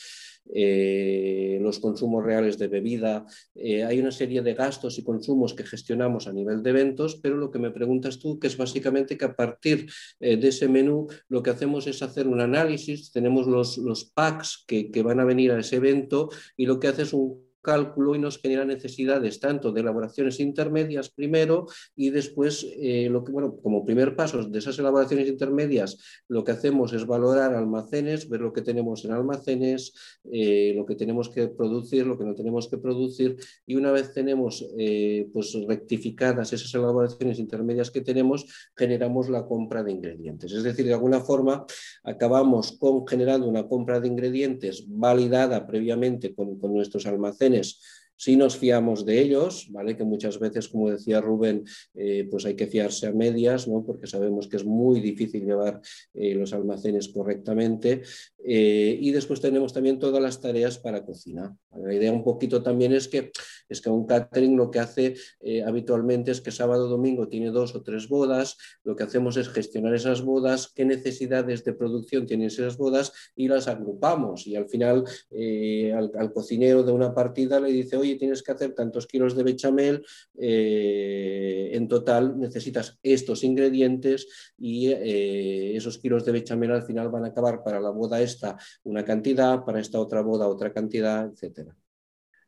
[0.53, 3.25] Eh, los consumos reales de bebida.
[3.55, 7.37] Eh, hay una serie de gastos y consumos que gestionamos a nivel de eventos, pero
[7.37, 9.89] lo que me preguntas tú, que es básicamente que a partir
[10.19, 14.63] eh, de ese menú lo que hacemos es hacer un análisis, tenemos los, los packs
[14.67, 18.13] que, que van a venir a ese evento y lo que hace es un cálculo
[18.13, 24.15] y nos genera necesidades tanto de elaboraciones intermedias primero y después, eh, bueno, como primer
[24.15, 25.97] paso de esas elaboraciones intermedias,
[26.27, 29.93] lo que hacemos es valorar almacenes, ver lo que tenemos en almacenes,
[30.31, 33.35] eh, lo que tenemos que producir, lo que no tenemos que producir
[33.65, 38.45] y una vez tenemos eh, pues rectificadas esas elaboraciones intermedias que tenemos,
[38.75, 40.51] generamos la compra de ingredientes.
[40.51, 41.65] Es decir, de alguna forma
[42.03, 47.54] acabamos con generando una compra de ingredientes validada previamente con, con nuestros almacenes
[48.17, 49.97] si nos fiamos de ellos, ¿vale?
[49.97, 53.83] que muchas veces, como decía Rubén, eh, pues hay que fiarse a medias, ¿no?
[53.85, 55.81] porque sabemos que es muy difícil llevar
[56.13, 58.03] eh, los almacenes correctamente.
[58.47, 61.55] Eh, y después tenemos también todas las tareas para cocina.
[61.75, 63.31] La idea un poquito también es que,
[63.67, 65.15] es que un catering lo que hace
[65.65, 69.93] habitualmente es que sábado domingo tiene dos o tres bodas, lo que hacemos es gestionar
[69.93, 74.47] esas bodas, qué necesidades de producción tienen esas bodas y las agrupamos.
[74.47, 78.73] Y al final al, al cocinero de una partida le dice, oye, tienes que hacer
[78.73, 80.03] tantos kilos de bechamel,
[80.37, 84.27] eh, en total necesitas estos ingredientes
[84.57, 88.34] y eh, esos kilos de bechamel al final van a acabar para la boda esta
[88.83, 91.75] una cantidad, para esta otra boda otra cantidad, etcétera.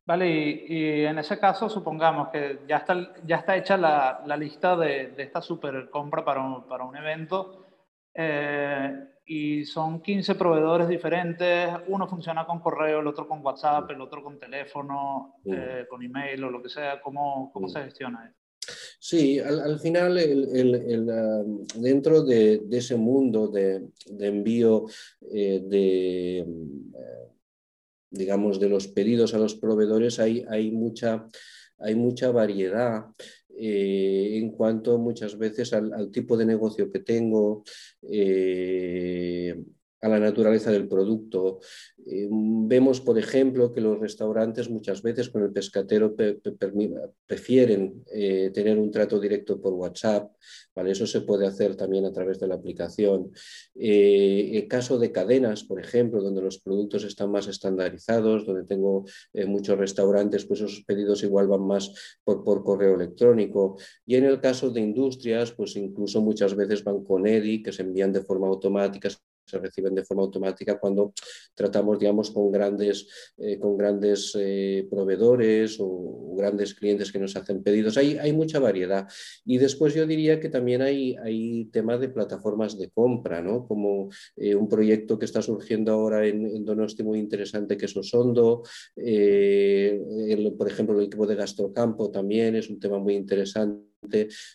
[0.05, 5.13] Vale, y, en ese caso supongamos que ya está, ya está hecha la, lista de,
[5.17, 7.65] esta super compra para un, para un evento.
[8.13, 13.99] Eh, y son 15 proveedores diferentes, uno funciona con correo, el otro con WhatsApp, el
[13.99, 18.46] otro con teléfono, eh, con email o lo que sea, ¿cómo, cómo se gestiona eso?
[18.99, 23.87] Sí, al, final el, um, dentro de, ese mundo de,
[24.19, 24.85] envío
[25.31, 26.45] eh, de, eh,
[28.09, 31.27] digamos, de los pedidos a los proveedores hay, hay, mucha,
[31.77, 33.05] hay mucha variedad
[33.55, 37.63] eh, en cuanto muchas veces al, tipo de negocio que tengo,
[40.07, 41.59] a la naturaleza del producto.
[42.05, 46.15] Eh, vemos, por ejemplo, que los restaurantes muchas veces con el pescatero
[47.25, 50.31] prefieren eh, tener un trato directo por WhatsApp.
[50.75, 50.91] ¿vale?
[50.91, 53.31] Eso se puede hacer también a través de la aplicación.
[53.75, 59.05] el caso de cadenas, por ejemplo, donde los productos están más estandarizados, donde tengo
[59.47, 61.91] muchos restaurantes, pues esos pedidos igual van más
[62.23, 63.77] por, por correo electrónico.
[64.05, 67.81] Y en el caso de industrias, pues incluso muchas veces van con EDI, que se
[67.81, 69.09] envían de forma automática
[69.47, 71.13] se reciben de forma automática cuando
[71.55, 77.63] tratamos, digamos, con grandes, eh, con grandes eh, proveedores o grandes clientes que nos hacen
[77.63, 77.97] pedidos.
[77.97, 79.07] Hay, hay mucha variedad.
[79.45, 83.65] Y después yo diría que también hay, hay temas de plataformas de compra, ¿no?
[83.67, 88.63] Como eh, un proyecto que está surgiendo ahora en, Donosti muy interesante que es Osondo.
[90.57, 93.86] por ejemplo, el equipo de Gastrocampo también es un tema muy interesante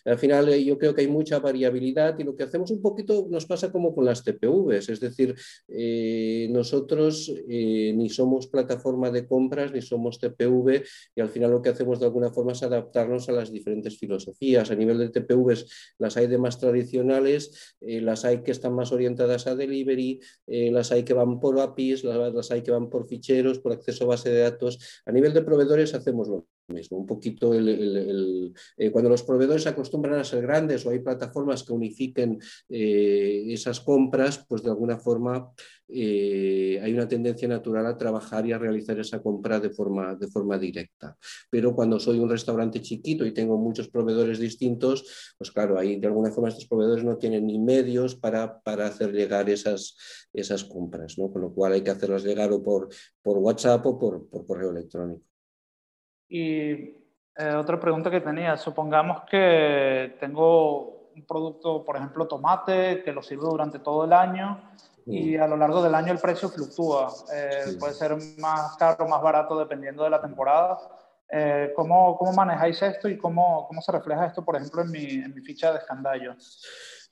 [0.05, 3.27] al final eh, yo creo que hay mucha variabilidad y lo que hacemos un poquito
[3.29, 5.35] nos pasa como con las TPVs, es decir,
[5.67, 10.83] eh, nosotros eh, ni somos plataforma de compras ni somos TPV
[11.15, 14.71] y al final lo que hacemos de alguna forma es adaptarnos a las diferentes filosofías.
[14.71, 19.47] A nivel de TPVs las hay de más tradicionales, las hay que están más orientadas
[19.47, 23.59] a delivery, las hay que van por APIs, las, las hay que van por ficheros,
[23.59, 25.01] por acceso a base de datos.
[25.05, 26.97] A nivel de proveedores hacemos lo mismo.
[26.97, 31.73] Un poquito el, eh, cuando los proveedores acostumbran a ser grandes o hay plataformas que
[31.73, 32.39] unifiquen
[32.69, 35.51] eh, esas compras, pues de alguna forma
[35.87, 40.27] eh, hay una tendencia natural a trabajar y a realizar esa compra de forma, de
[40.27, 41.17] forma directa.
[41.49, 46.07] Pero cuando soy un restaurante chiquito y tengo muchos proveedores distintos, pues claro, ahí de
[46.07, 49.95] alguna forma estos proveedores no tienen ni medios para, para hacer llegar esas,
[50.33, 51.31] esas compras, ¿no?
[51.31, 52.89] con lo cual hay que hacerlas llegar o por,
[53.21, 55.32] por WhatsApp o por, por correo electrónico.
[56.33, 56.97] Y
[57.37, 63.21] eh, otra pregunta que tenía, supongamos que tengo un producto, por ejemplo, tomate, que lo
[63.21, 64.59] sirvo durante todo el año
[65.05, 67.13] y a lo largo del año el precio fluctúa.
[67.31, 70.79] Eh, puede ser más caro o más barato dependiendo de la temporada.
[71.29, 75.05] Eh, ¿cómo, ¿cómo, manejáis esto y cómo, cómo, se refleja esto, por ejemplo, en mi,
[75.05, 76.33] en mi ficha de escandallo?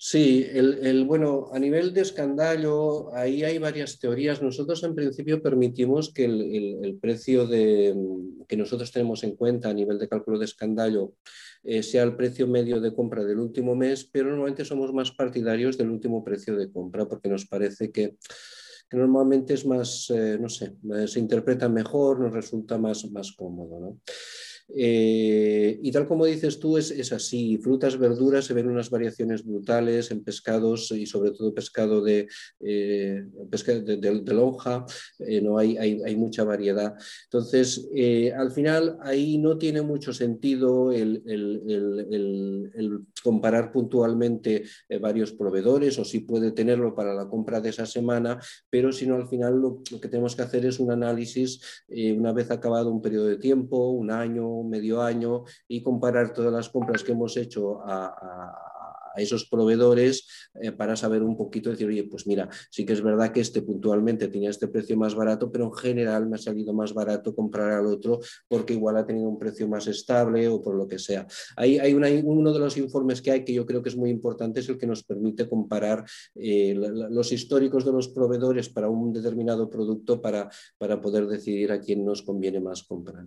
[0.03, 4.41] Sí, el, bueno, a nivel de escandallo, ahí hay varias teorías.
[4.41, 7.95] Nosotros en principio permitimos que el, precio de,
[8.47, 11.13] que nosotros tenemos en cuenta a nivel de cálculo de escandallo
[11.63, 15.77] eh, sea el precio medio de compra del último mes, pero normalmente somos más partidarios
[15.77, 18.15] del último precio de compra porque nos parece que,
[18.91, 23.79] normalmente es más, eh, no sé, se interpreta mejor, nos resulta más, más cómodo.
[23.79, 23.99] ¿no?
[24.73, 27.57] Eh, y tal como dices tú, es, es, así.
[27.57, 32.27] Frutas, verduras, se ven unas variaciones brutales en pescados y sobre todo pescado de,
[32.61, 34.85] eh, de, lonja,
[35.19, 36.93] eh, no hay, hay, mucha variedad.
[37.25, 37.89] Entonces,
[38.35, 44.63] al final ahí no tiene mucho sentido el, el, comparar puntualmente
[44.99, 49.15] varios proveedores o si puede tenerlo para la compra de esa semana, pero si no,
[49.15, 51.61] al final lo que tenemos que hacer es un análisis
[52.17, 56.69] una vez acabado un periodo de tiempo, un año, medio año y comparar todas las
[56.69, 58.71] compras que hemos hecho a,
[59.15, 60.27] esos proveedores
[60.61, 63.61] eh, para saber un poquito, decir, oye, pues mira, sí que es verdad que este
[63.61, 67.71] puntualmente tenía este precio más barato, pero en general me ha salido más barato comprar
[67.71, 71.27] al otro porque igual ha tenido un precio más estable o por lo que sea.
[71.55, 74.59] Hay, hay uno de los informes que hay que yo creo que es muy importante,
[74.59, 76.05] es el que nos permite comparar
[76.35, 81.79] eh, los históricos de los proveedores para un determinado producto para, para poder decidir a
[81.79, 83.25] quién nos conviene más comprar.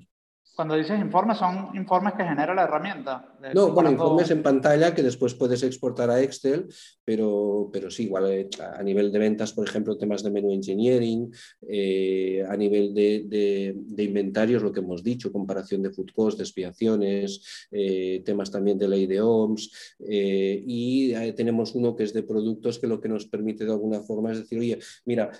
[0.55, 3.34] Cuando dices informes, son informes que genera la herramienta.
[3.55, 6.68] No, bueno, informes en pantalla que después puedes exportar a Excel,
[7.05, 11.30] pero, pero sí, igual eh, a nivel de ventas, por ejemplo, temas de menú engineering,
[11.68, 17.66] eh, a nivel de, de, inventarios, lo que hemos dicho, comparación de food cost, desviaciones,
[17.72, 22.86] eh, temas también de ley de OMS, y tenemos uno que es de productos que
[22.86, 25.30] lo que nos permite de alguna forma es decir, oye, mira,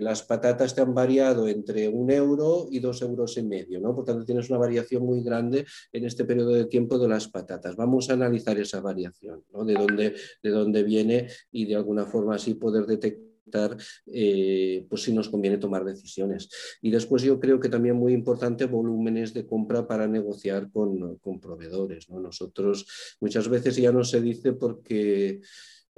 [0.00, 3.94] las patatas te han variado entre un euro y dos euros y medio, ¿no?
[3.94, 7.76] Por tanto, tienes una variación muy grande en este periodo de tiempo de las patatas.
[7.76, 12.54] Vamos a analizar esa variación, de, dónde, de dónde viene y de alguna forma así
[12.54, 13.26] poder detectar
[14.06, 16.48] eh, pues si nos conviene tomar decisiones.
[16.82, 21.40] Y después yo creo que también muy importante volúmenes de compra para negociar con, con
[21.40, 22.08] proveedores.
[22.10, 22.20] ¿no?
[22.20, 22.86] Nosotros
[23.20, 25.40] muchas veces ya no se dice porque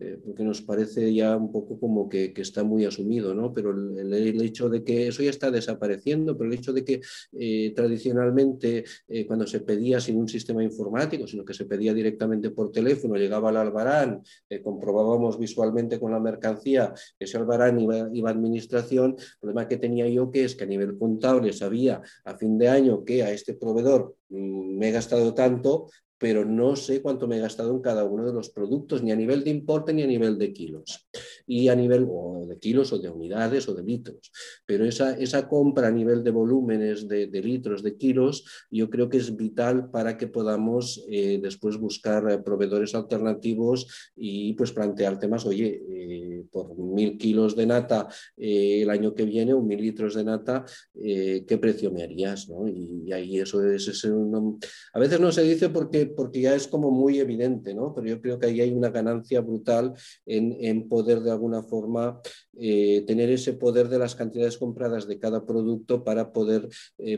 [0.00, 3.52] eh, porque nos parece ya un poco como que, está muy asumido, ¿no?
[3.52, 7.00] Pero el, hecho de que eso ya está desapareciendo, pero el hecho de que
[7.32, 12.50] eh, tradicionalmente eh, cuando se pedía sin un sistema informático, sino que se pedía directamente
[12.50, 14.22] por teléfono, llegaba al albarán,
[14.62, 19.78] comprobábamos visualmente con la mercancía que ese albarán iba, iba, a administración, el problema que
[19.78, 23.32] tenía yo que es que a nivel contable sabía a fin de año que a
[23.32, 25.88] este proveedor mm, me he gastado tanto,
[26.18, 29.16] pero no sé cuánto me he gastado en cada uno de los productos, ni a
[29.16, 31.08] nivel de importe ni a nivel de kilos.
[31.48, 34.30] Y a nivel o de kilos o de unidades o de litros.
[34.66, 39.16] Pero esa, esa compra a nivel de volúmenes de, litros, de kilos, yo creo que
[39.16, 45.46] es vital para que podamos eh, después buscar eh, proveedores alternativos y pues plantear temas,
[45.46, 50.24] oye, eh, por mil kilos de nata el año que viene o mil litros de
[50.24, 52.48] nata, ¿qué precio me harías?
[52.66, 54.06] Y, ahí eso es,
[54.92, 57.94] a veces no se dice porque, porque ya es como muy evidente, ¿no?
[57.94, 59.94] pero yo creo que ahí hay una ganancia brutal
[60.26, 62.20] en, en poder de alguna forma
[62.52, 66.68] tener ese poder de las cantidades compradas de cada producto para poder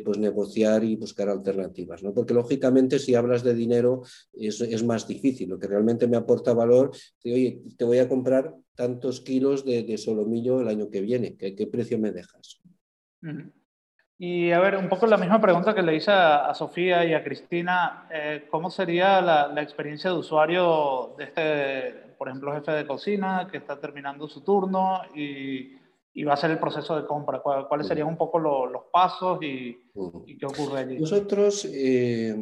[0.05, 2.03] pues negociar y buscar alternativas.
[2.03, 2.13] ¿no?
[2.13, 4.03] Porque lógicamente si hablas de dinero
[4.35, 5.49] es, es, más difícil.
[5.49, 6.91] Lo que realmente me aporta valor,
[7.25, 11.55] oye, te voy a comprar tantos kilos de, de solomillo el año que viene, ¿qué,
[11.55, 12.61] qué precio me dejas?
[14.23, 17.25] Y a ver, un poco la misma pregunta que le hice a, Sofía y a
[17.25, 22.87] Cristina, eh, ¿cómo sería la, la, experiencia de usuario de este, por ejemplo, jefe de
[22.87, 25.81] cocina que está terminando su turno y
[26.13, 27.41] y va a ser el proceso de compra?
[27.41, 29.77] ¿Cuáles serían un poco los pasos y,
[30.39, 30.99] qué ocurre allí?
[30.99, 32.35] Nosotros eh,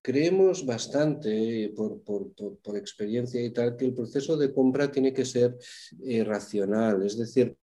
[0.00, 5.12] creemos bastante, eh, por, por, por, experiencia y tal, que el proceso de compra tiene
[5.12, 5.56] que ser
[6.04, 7.02] eh, racional.
[7.02, 7.56] Es decir,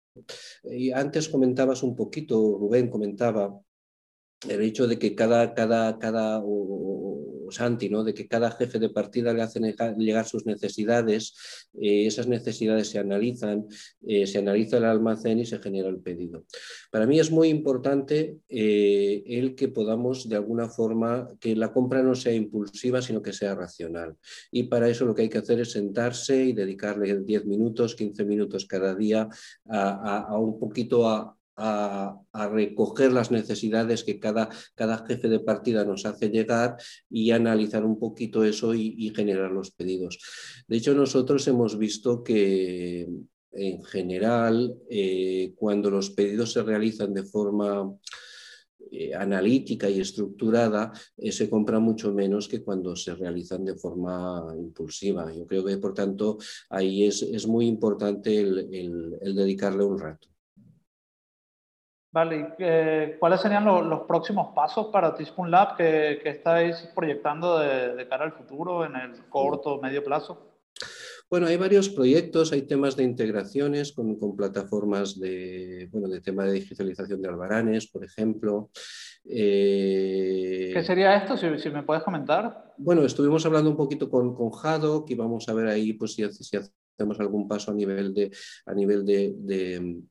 [0.64, 3.60] y antes comentabas un poquito, Rubén comentaba,
[4.48, 6.42] el hecho de que cada, cada, cada
[7.54, 8.04] Santi, ¿no?
[8.04, 9.64] de que cada jefe de partida le hacen
[9.98, 11.34] llegar sus necesidades,
[11.80, 13.66] eh, esas necesidades se analizan,
[14.06, 16.46] eh, se analiza el almacén y se genera el pedido.
[16.92, 22.04] Para mí es muy importante eh, el que podamos de alguna forma, que la compra
[22.04, 24.16] no sea impulsiva, sino que sea racional.
[24.52, 28.26] Y para eso lo que hay que hacer es sentarse y dedicarle 10 minutos, 15
[28.26, 29.30] minutos cada día
[29.70, 32.20] a un poquito a, a,
[32.52, 36.78] recoger las necesidades que cada, cada, jefe de partida nos hace llegar
[37.10, 40.20] y analizar un poquito eso y, generar los pedidos.
[40.68, 43.08] De hecho, nosotros hemos visto que
[43.52, 47.96] en general, eh, cuando los pedidos se realizan de forma
[48.92, 54.54] eh, analítica y estructurada, eh, se compra mucho menos que cuando se realizan de forma
[54.58, 55.32] impulsiva.
[55.32, 56.40] Yo creo que, por tanto,
[56.70, 60.33] ahí es, es muy importante el dedicarle un rato.
[62.14, 68.26] Vale, eh, ¿cuáles serían los próximos pasos para Teaspoon Lab que, estáis proyectando de, cara
[68.26, 70.62] al futuro en el corto o medio plazo?
[71.28, 76.54] Bueno, hay varios proyectos, hay temas de integraciones con, plataformas de, bueno, de tema de
[76.54, 78.70] digitalización de albaranes, por ejemplo.
[79.26, 82.76] Eh, ¿Qué sería esto, si, me puedes comentar?
[82.78, 86.32] Bueno, estuvimos hablando un poquito con, con Jado, que vamos a ver ahí pues, si,
[86.32, 88.32] si hacemos algún paso a nivel de,
[88.68, 90.04] a nivel de,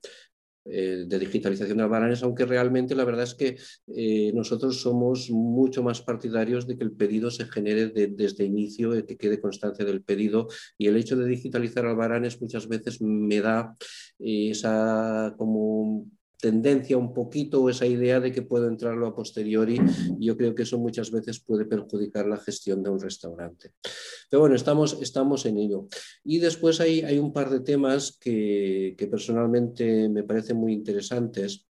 [0.64, 3.56] eh, de digitalización de albaranes, aunque realmente la verdad es que
[3.96, 9.16] eh, nosotros somos mucho más partidarios de que el pedido se genere desde inicio, que
[9.16, 10.46] quede constancia del pedido
[10.78, 13.76] y el hecho de digitalizar albaranes muchas veces me da
[14.20, 16.06] eh, esa como
[16.42, 19.80] tendencia un poquito o esa idea de que puedo entrarlo a posteriori.
[20.18, 23.70] Yo creo que eso muchas veces puede perjudicar la gestión de un restaurante.
[24.32, 25.88] Pero bueno, estamos, estamos en ello.
[26.24, 31.66] Y después hay, hay un par de temas que, que personalmente me parecen muy interesantes.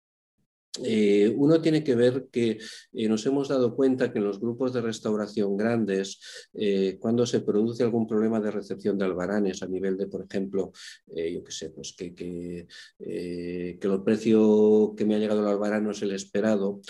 [0.84, 2.60] Eh, uno tiene que ver que
[2.94, 6.20] eh, nos hemos dado cuenta que en los grupos de restauración grandes,
[6.54, 10.72] eh, cuando se produce algún problema de recepción de albaranes a nivel de, por ejemplo,
[11.08, 12.68] yo qué sé, pues que, que,
[13.00, 16.82] que, el precio que me ha llegado el albarán no es el esperado,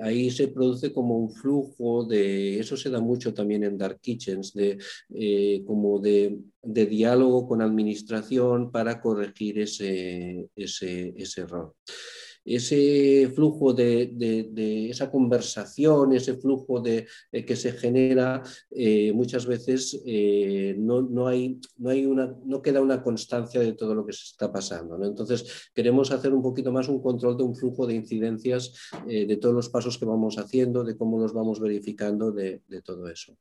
[0.00, 4.52] ahí se produce como un flujo de, eso se da mucho también en Dark Kitchens,
[4.54, 4.78] de,
[5.66, 11.74] como de, de diálogo con administración para corregir ese, ese, ese error
[12.44, 20.74] ese flujo de, esa conversación, ese flujo de, que se genera, eh, muchas veces eh,
[20.78, 24.52] no, hay, no, hay una, no queda una constancia de todo lo que se está
[24.52, 25.02] pasando.
[25.04, 28.72] Entonces, queremos hacer un poquito más un control de un flujo de incidencias
[29.08, 33.08] eh, de todos los pasos que vamos haciendo, de cómo los vamos verificando, de todo
[33.08, 33.36] eso.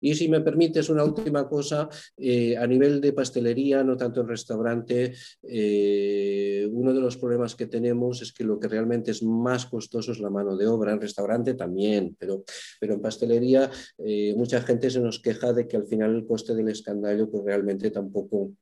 [0.00, 4.28] Y si me permites una última cosa, eh, a nivel de pastelería, no tanto en
[4.28, 9.66] restaurante, eh, uno de los problemas que tenemos es que lo que realmente es más
[9.66, 10.92] costoso es la mano de obra.
[10.92, 12.44] En restaurante también, pero,
[12.80, 16.54] pero en pastelería eh, mucha gente se nos queja de que al final el coste
[16.54, 18.52] del escandallo pues realmente tampoco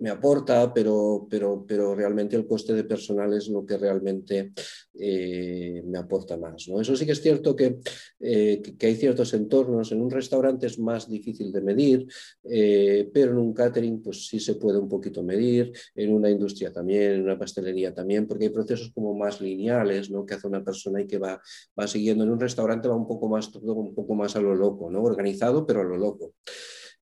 [0.00, 4.52] me aporta, pero, pero, pero realmente el coste de personal es lo que realmente
[4.98, 6.68] eh, me aporta más.
[6.68, 6.80] ¿no?
[6.80, 10.78] Eso sí que es cierto eh, que, que, hay ciertos entornos, en un restaurante es
[10.78, 12.06] más difícil de medir,
[12.44, 16.72] eh, pero en un catering pues sí se puede un poquito medir, en una industria
[16.72, 20.24] también, en una pastelería también, porque hay procesos como más lineales ¿no?
[20.24, 21.40] que hace una persona y que va,
[21.78, 22.24] va siguiendo.
[22.24, 25.02] En un restaurante va un poco más, todo un poco más a lo loco, ¿no?
[25.02, 26.32] organizado, pero a lo loco.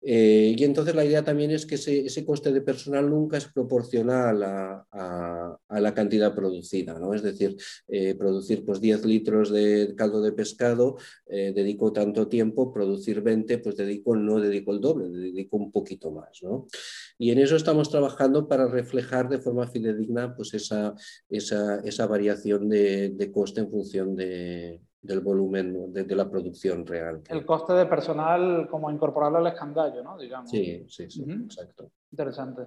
[0.00, 4.42] Eh, y entonces la idea también es que ese, coste de personal nunca es proporcional
[4.42, 7.14] a, la cantidad producida, ¿no?
[7.14, 7.56] Es decir,
[7.88, 10.96] eh, producir pues, 10 litros de caldo de pescado,
[11.26, 16.10] eh, dedico tanto tiempo, producir 20, pues dedico, no dedico el doble, dedico un poquito
[16.10, 16.66] más, ¿no?
[17.18, 20.94] Y en eso estamos trabajando para reflejar de forma fidedigna pues, esa,
[21.28, 27.22] esa, variación de coste en función de, del volumen de, la producción real.
[27.28, 30.18] El coste de personal como incorporarlo al escandallo, ¿no?
[30.18, 30.50] Digamos.
[30.50, 31.90] Sí, sí, sí, exacto.
[32.10, 32.62] Interesante.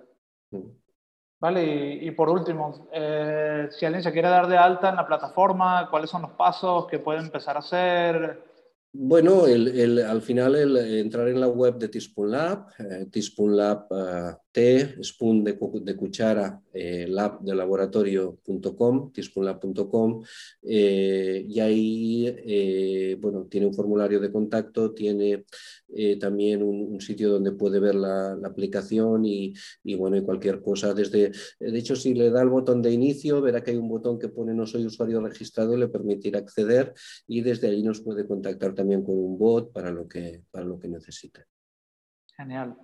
[1.40, 1.64] Vale,
[1.96, 6.10] y, por último, eh, si alguien se quiere dar de alta en la plataforma, ¿cuáles
[6.10, 8.51] son los pasos que puede empezar a hacer?
[8.94, 15.02] Bueno, al final el, entrar en la web de Teaspoon Lab, eh, Lab eh, T,
[15.02, 20.24] spoon de, cuchara, eh, lab de laboratorio.com, teaspoonlab.com,
[20.64, 25.46] eh, y ahí, eh, bueno, tiene un formulario de contacto, tiene
[26.20, 29.54] también un, sitio donde puede ver la, aplicación y,
[29.98, 30.94] bueno, y cualquier cosa.
[30.94, 34.18] Desde, de hecho, si le da el botón de inicio, verá que hay un botón
[34.18, 36.94] que pone no soy usuario registrado y le permitirá acceder
[37.28, 40.80] y desde ahí nos puede contactar también con un bot para lo que, para lo
[40.80, 41.46] que necesite.
[42.36, 42.76] Genial.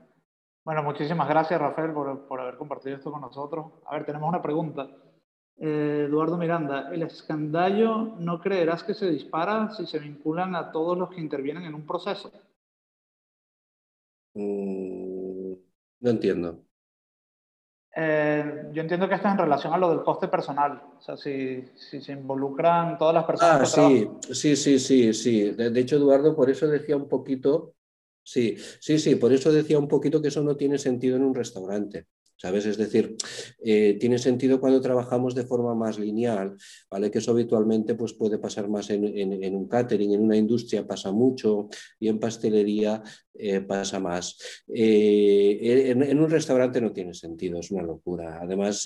[0.64, 3.74] Bueno, muchísimas gracias, Rafael, por, haber compartido esto con nosotros.
[3.88, 4.88] A ver, tenemos una pregunta.
[5.58, 10.96] Eh, Eduardo Miranda, ¿el escandallo no creerás que se dispara si se vinculan a todos
[10.96, 12.32] los que intervienen en un proceso?
[14.36, 15.54] Mm,
[16.02, 16.64] no entiendo.
[18.00, 20.84] Eh, yo entiendo que esto es en relación a lo del coste personal.
[21.00, 23.76] O sea, si, se involucran todas las personas.
[23.76, 25.52] Ah, sí, sí, sí, sí, sí.
[25.52, 27.74] de, hecho, Eduardo, por eso decía un poquito
[28.28, 31.34] Sí, sí, sí, por eso decía un poquito que eso no tiene sentido en un
[31.34, 32.08] restaurante.
[32.38, 32.66] ¿Sabes?
[32.68, 33.16] Es decir,
[33.60, 36.56] eh, tiene sentido cuando trabajamos de forma más lineal,
[36.90, 37.10] ¿vale?
[37.10, 39.04] Que eso habitualmente pues, puede pasar más en,
[39.56, 41.68] un catering, en una industria pasa mucho
[42.00, 43.02] y en pastelería
[43.34, 44.38] eh, pasa más.
[44.68, 48.40] Eh, en, un restaurante no tiene sentido, es una locura.
[48.42, 48.84] Además,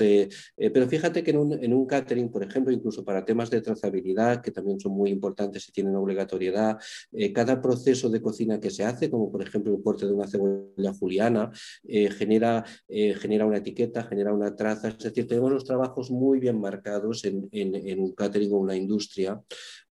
[0.57, 4.79] pero fíjate que en un, catering, por ejemplo, incluso para temas de trazabilidad, que también
[4.79, 6.77] son muy importantes y tienen obligatoriedad,
[7.33, 10.93] cada proceso de cocina que se hace, como por ejemplo el corte de una cebolla
[10.99, 11.51] juliana,
[12.17, 17.23] genera, genera una etiqueta, genera una traza, es decir, tenemos los trabajos muy bien marcados
[17.25, 17.49] en,
[17.99, 19.41] un catering o una industria,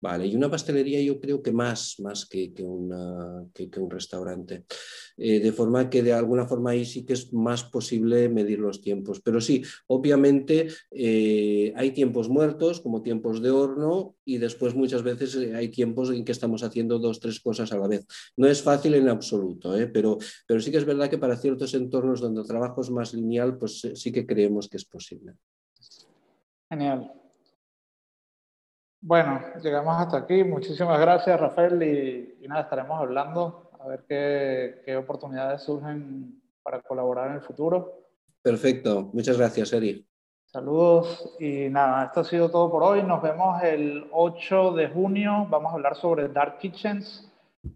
[0.01, 0.27] ¿vale?
[0.27, 4.65] Y una pastelería yo creo que más, más que, que, un restaurante.
[5.17, 8.81] Eh, de forma que de alguna forma ahí sí que es más posible medir los
[8.81, 9.21] tiempos.
[9.21, 15.35] Pero sí, obviamente eh, hay tiempos muertos como tiempos de horno y después muchas veces
[15.35, 18.07] eh, hay tiempos en que estamos haciendo dos, tres cosas a la vez.
[18.37, 22.21] No es fácil en absoluto, pero, pero sí que es verdad que para ciertos entornos
[22.21, 25.35] donde el trabajo es más lineal, pues eh, sí que creemos que es posible.
[26.69, 27.13] Genial.
[29.01, 30.45] Bueno, llegamos hasta aquí.
[30.45, 37.31] Muchísimas gracias, Rafael, y, nada, estaremos hablando a ver qué, qué, oportunidades surgen para colaborar
[37.31, 38.07] en el futuro.
[38.43, 39.11] Perfecto.
[39.13, 40.10] Muchas gracias, Eri.
[40.53, 43.05] Saludos y nada, esto ha sido todo por hoy.
[43.05, 45.47] Nos vemos el 8 de junio.
[45.49, 47.31] Vamos a hablar sobre Dark Kitchens.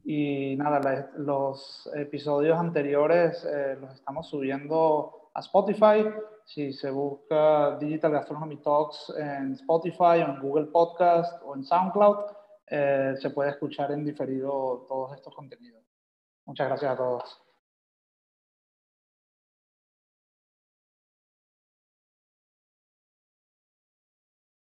[0.04, 6.04] Y nada, los episodios anteriores eh, los estamos subiendo a Spotify.
[6.46, 12.16] Si se busca Digital Gastronomy Talks en Spotify o en Google Podcast o en SoundCloud,
[12.66, 15.84] eh, se puede escuchar en diferido todos estos contenidos.
[16.44, 17.43] Muchas gracias a todos.